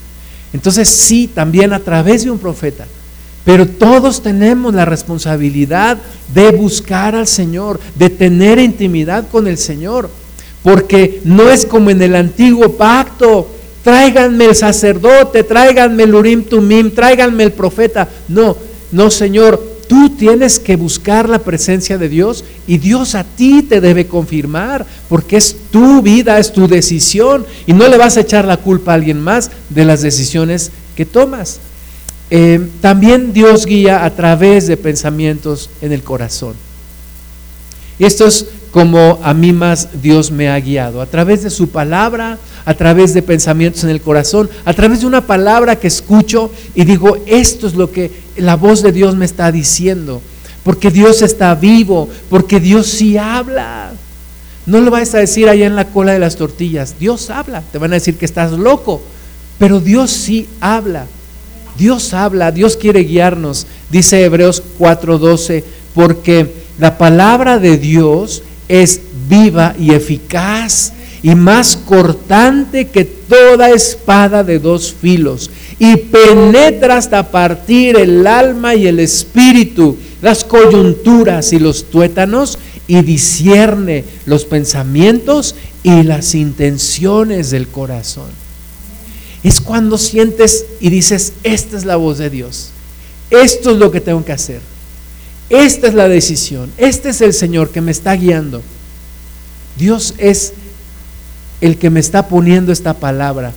[0.54, 2.86] Entonces, sí, también a través de un profeta,
[3.46, 5.98] pero todos tenemos la responsabilidad
[6.34, 10.10] de buscar al Señor, de tener intimidad con el Señor,
[10.64, 13.48] porque no es como en el antiguo pacto,
[13.84, 18.08] tráiganme el sacerdote, tráiganme el Urim Tumim, tráiganme el profeta.
[18.30, 18.56] No,
[18.92, 23.82] no, Señor, tú tienes que buscar la presencia de Dios y Dios a ti te
[23.82, 28.46] debe confirmar, porque es tu vida, es tu decisión y no le vas a echar
[28.46, 31.60] la culpa a alguien más de las decisiones que tomas.
[32.36, 36.56] Eh, también Dios guía a través de pensamientos en el corazón.
[38.00, 42.40] Esto es como a mí más Dios me ha guiado, a través de su palabra,
[42.66, 46.86] a través de pensamientos en el corazón, a través de una palabra que escucho y
[46.86, 50.20] digo, esto es lo que la voz de Dios me está diciendo,
[50.64, 53.92] porque Dios está vivo, porque Dios sí habla.
[54.66, 57.78] No lo vais a decir allá en la cola de las tortillas, Dios habla, te
[57.78, 59.04] van a decir que estás loco,
[59.60, 61.06] pero Dios sí habla.
[61.78, 63.68] Dios habla, Dios quiere guiarnos.
[63.90, 65.64] Dice Hebreos 4:12,
[65.94, 74.44] porque la palabra de Dios es viva y eficaz y más cortante que toda espada
[74.44, 75.50] de dos filos
[75.80, 83.02] y penetra hasta partir el alma y el espíritu, las coyunturas y los tuétanos y
[83.02, 88.43] discierne los pensamientos y las intenciones del corazón
[89.44, 92.70] es cuando sientes y dices, esta es la voz de Dios,
[93.30, 94.62] esto es lo que tengo que hacer,
[95.50, 98.62] esta es la decisión, este es el Señor que me está guiando.
[99.78, 100.54] Dios es
[101.62, 103.54] el que me está poniendo esta palabra.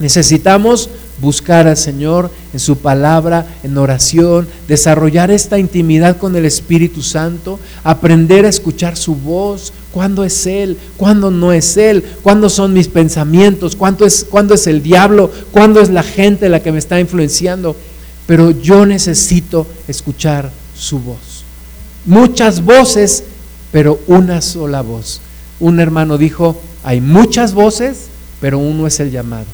[0.00, 0.90] Necesitamos
[1.20, 7.60] buscar al Señor en su palabra, en oración, desarrollar esta intimidad con el Espíritu Santo,
[7.84, 12.88] aprender a escuchar su voz, cuándo es Él, cuándo no es Él, cuándo son mis
[12.88, 16.98] pensamientos, cuándo es, cuándo es el diablo, cuándo es la gente la que me está
[16.98, 17.76] influenciando.
[18.26, 21.44] Pero yo necesito escuchar su voz.
[22.06, 23.22] Muchas voces,
[23.70, 25.20] pero una sola voz.
[25.60, 28.08] Un hermano dijo, hay muchas voces,
[28.40, 29.46] pero uno es el llamado.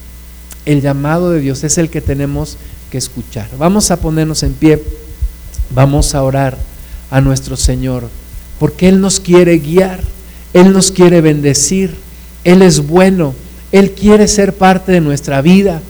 [0.65, 2.57] El llamado de Dios es el que tenemos
[2.89, 3.47] que escuchar.
[3.59, 4.81] Vamos a ponernos en pie,
[5.69, 6.57] vamos a orar
[7.11, 8.09] a nuestro Señor,
[8.59, 10.01] porque Él nos quiere guiar,
[10.53, 11.95] Él nos quiere bendecir,
[12.43, 13.33] Él es bueno,
[13.71, 15.81] Él quiere ser parte de nuestra vida,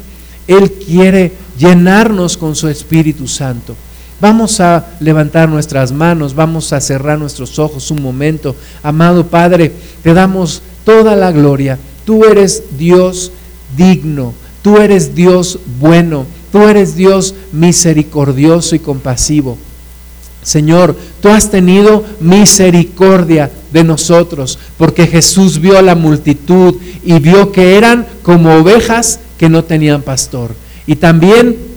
[0.47, 3.76] Él quiere llenarnos con su Espíritu Santo.
[4.20, 8.55] Vamos a levantar nuestras manos, vamos a cerrar nuestros ojos un momento.
[8.84, 9.72] Amado Padre,
[10.03, 11.80] te damos toda la gloria.
[12.05, 13.32] Tú eres Dios
[13.76, 19.57] digno, tú eres Dios bueno, tú eres Dios misericordioso y compasivo.
[20.44, 27.52] Señor, tú has tenido misericordia de nosotros, porque Jesús vio a la multitud y vio
[27.52, 30.56] que eran como ovejas que no tenían pastor.
[30.88, 31.72] Y también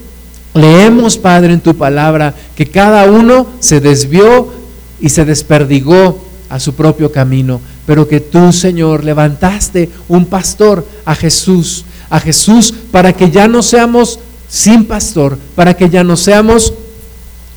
[0.54, 4.52] Leemos, Padre, en tu palabra que cada uno se desvió
[5.00, 11.16] y se desperdigó a su propio camino, pero que tú, Señor, levantaste un pastor a
[11.16, 16.72] Jesús, a Jesús para que ya no seamos sin pastor, para que ya no seamos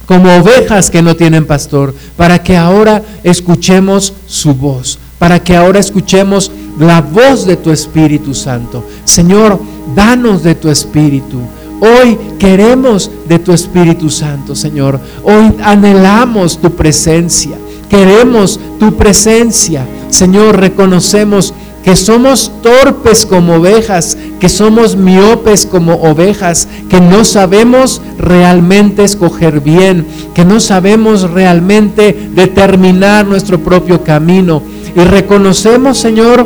[0.07, 5.79] como ovejas que no tienen pastor, para que ahora escuchemos su voz, para que ahora
[5.79, 6.49] escuchemos
[6.79, 8.83] la voz de tu Espíritu Santo.
[9.03, 9.59] Señor,
[9.93, 11.37] danos de tu Espíritu.
[11.81, 14.99] Hoy queremos de tu Espíritu Santo, Señor.
[15.23, 17.57] Hoy anhelamos tu presencia.
[17.89, 19.85] Queremos tu presencia.
[20.09, 21.53] Señor, reconocemos
[21.87, 29.61] que somos torpes como ovejas, que somos miopes como ovejas, que no sabemos realmente escoger
[29.61, 34.61] bien, que no sabemos realmente determinar nuestro propio camino.
[34.97, 36.45] Y reconocemos, Señor,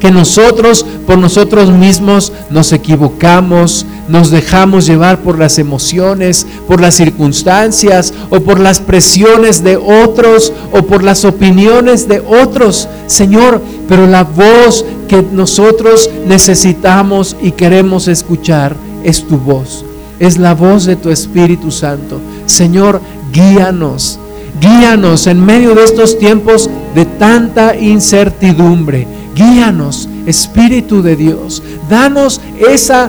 [0.00, 6.94] que nosotros por nosotros mismos nos equivocamos, nos dejamos llevar por las emociones, por las
[6.94, 14.06] circunstancias o por las presiones de otros o por las opiniones de otros, Señor, pero
[14.06, 19.84] la voz que nosotros necesitamos y queremos escuchar es tu voz,
[20.18, 22.20] es la voz de tu Espíritu Santo.
[22.46, 23.00] Señor,
[23.32, 24.18] guíanos,
[24.60, 29.17] guíanos en medio de estos tiempos de tanta incertidumbre.
[29.38, 31.62] Guíanos, Espíritu de Dios.
[31.88, 33.08] Danos esa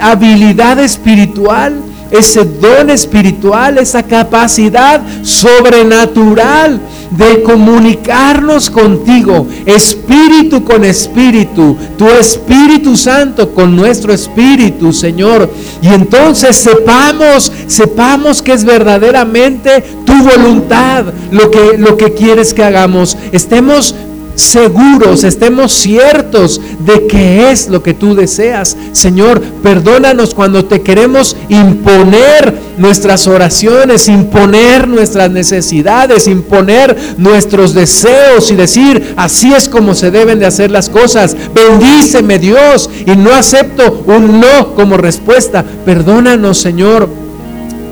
[0.00, 1.74] habilidad espiritual,
[2.10, 6.80] ese don espiritual, esa capacidad sobrenatural
[7.12, 15.48] de comunicarnos contigo, espíritu con espíritu, tu Espíritu Santo con nuestro espíritu, Señor.
[15.80, 22.64] Y entonces sepamos, sepamos que es verdaderamente tu voluntad lo que, lo que quieres que
[22.64, 23.16] hagamos.
[23.30, 23.94] Estemos
[24.34, 28.76] seguros, estemos ciertos de que es lo que tú deseas.
[28.92, 38.56] Señor, perdónanos cuando te queremos imponer nuestras oraciones, imponer nuestras necesidades, imponer nuestros deseos y
[38.56, 41.36] decir, así es como se deben de hacer las cosas.
[41.54, 45.64] Bendíceme Dios y no acepto un no como respuesta.
[45.84, 47.08] Perdónanos, Señor,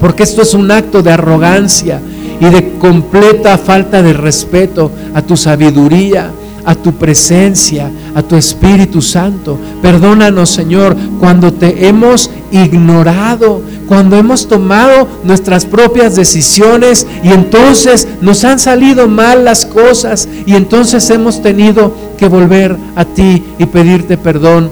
[0.01, 2.01] porque esto es un acto de arrogancia
[2.41, 6.30] y de completa falta de respeto a tu sabiduría,
[6.64, 9.59] a tu presencia, a tu Espíritu Santo.
[9.82, 18.45] Perdónanos, Señor, cuando te hemos ignorado, cuando hemos tomado nuestras propias decisiones y entonces nos
[18.45, 24.16] han salido mal las cosas y entonces hemos tenido que volver a ti y pedirte
[24.16, 24.70] perdón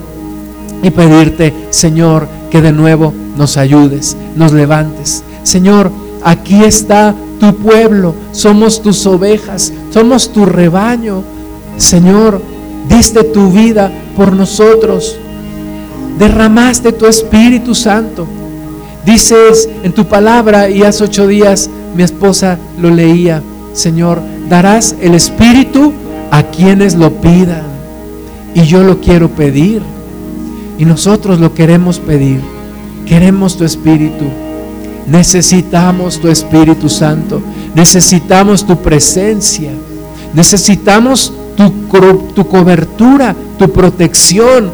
[0.82, 5.24] y pedirte, Señor, que de nuevo nos ayudes, nos levantes.
[5.42, 5.90] Señor,
[6.22, 11.22] aquí está tu pueblo, somos tus ovejas, somos tu rebaño.
[11.76, 12.42] Señor,
[12.88, 15.16] diste tu vida por nosotros,
[16.18, 18.26] derramaste tu Espíritu Santo.
[19.04, 25.14] Dices en tu palabra, y hace ocho días mi esposa lo leía, Señor, darás el
[25.14, 25.92] Espíritu
[26.30, 27.62] a quienes lo pidan.
[28.54, 29.82] Y yo lo quiero pedir.
[30.78, 32.40] Y nosotros lo queremos pedir.
[33.06, 34.24] Queremos tu Espíritu.
[35.10, 37.40] Necesitamos tu Espíritu Santo.
[37.74, 39.70] Necesitamos tu presencia.
[40.34, 41.70] Necesitamos tu,
[42.34, 44.70] tu cobertura, tu protección.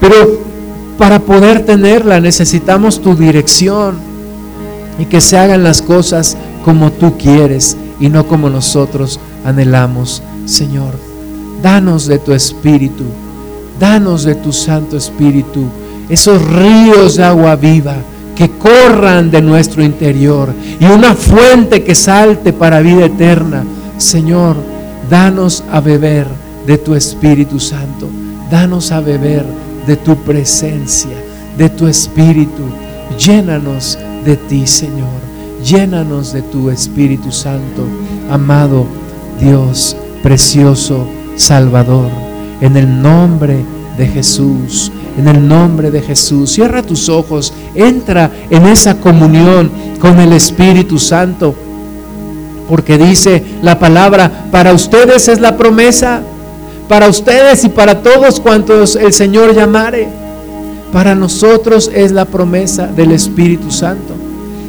[0.00, 0.40] Pero
[0.98, 3.96] para poder tenerla necesitamos tu dirección
[4.98, 10.22] y que se hagan las cosas como tú quieres y no como nosotros anhelamos.
[10.46, 10.94] Señor,
[11.62, 13.04] danos de tu Espíritu,
[13.80, 15.64] danos de tu Santo Espíritu,
[16.08, 17.96] esos ríos de agua viva
[18.36, 23.64] que corran de nuestro interior y una fuente que salte para vida eterna.
[23.96, 24.56] Señor,
[25.10, 26.26] danos a beber
[26.66, 28.08] de tu Espíritu Santo,
[28.50, 29.44] danos a beber
[29.86, 31.16] de tu presencia,
[31.56, 32.62] de tu Espíritu.
[33.18, 35.26] Llénanos de ti, Señor.
[35.64, 37.82] Llénanos de tu Espíritu Santo,
[38.30, 38.86] amado
[39.40, 41.06] Dios, precioso
[41.36, 42.10] Salvador,
[42.60, 43.56] en el nombre
[43.96, 46.52] de Jesús en el nombre de Jesús.
[46.52, 51.54] Cierra tus ojos, entra en esa comunión con el Espíritu Santo.
[52.68, 56.22] Porque dice la palabra, para ustedes es la promesa,
[56.88, 60.08] para ustedes y para todos cuantos el Señor llamare.
[60.92, 64.14] Para nosotros es la promesa del Espíritu Santo.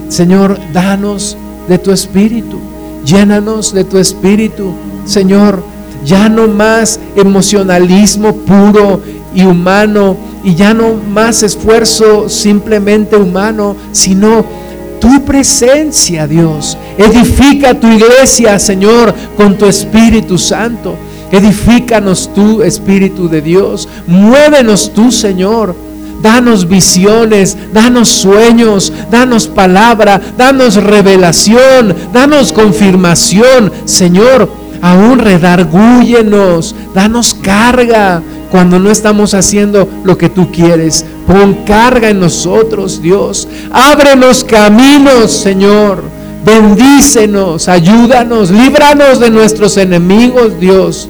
[0.10, 1.38] Señor, danos
[1.68, 2.60] de tu espíritu,
[3.06, 4.72] llénanos de tu espíritu,
[5.06, 5.62] Señor,
[6.06, 9.02] ya no más emocionalismo puro
[9.38, 14.44] y humano, y ya no más esfuerzo simplemente humano, sino
[15.00, 16.76] tu presencia, Dios.
[16.98, 20.96] Edifica tu iglesia, Señor, con tu Espíritu Santo.
[21.32, 23.88] Edifícanos tú, Espíritu de Dios.
[24.08, 25.76] Muévenos tú, Señor.
[26.24, 34.50] Danos visiones, danos sueños, danos palabra, danos revelación, danos confirmación, Señor.
[34.82, 41.06] Aún redargúyenos, danos carga, cuando no estamos haciendo lo que tú quieres.
[41.26, 43.48] Pon carga en nosotros, Dios.
[43.72, 46.04] Ábrenos caminos, Señor.
[46.46, 51.10] Bendícenos, ayúdanos, líbranos de nuestros enemigos, Dios.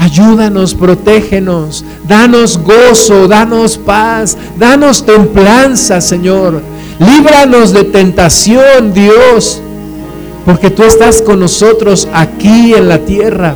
[0.00, 6.62] Ayúdanos, protégenos, danos gozo, danos paz, danos templanza, Señor.
[6.98, 9.60] Líbranos de tentación, Dios,
[10.44, 13.54] porque tú estás con nosotros aquí en la tierra,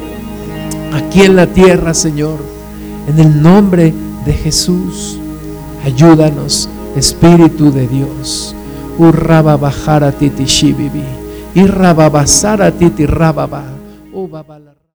[0.95, 2.50] aquí en la tierra, Señor.
[3.11, 3.93] En el nombre
[4.25, 5.19] de Jesús,
[5.85, 8.55] ayúdanos, Espíritu de Dios.
[8.99, 11.03] Urraba bajara titi shibibi.
[11.57, 13.65] Irraba basara titi rababa.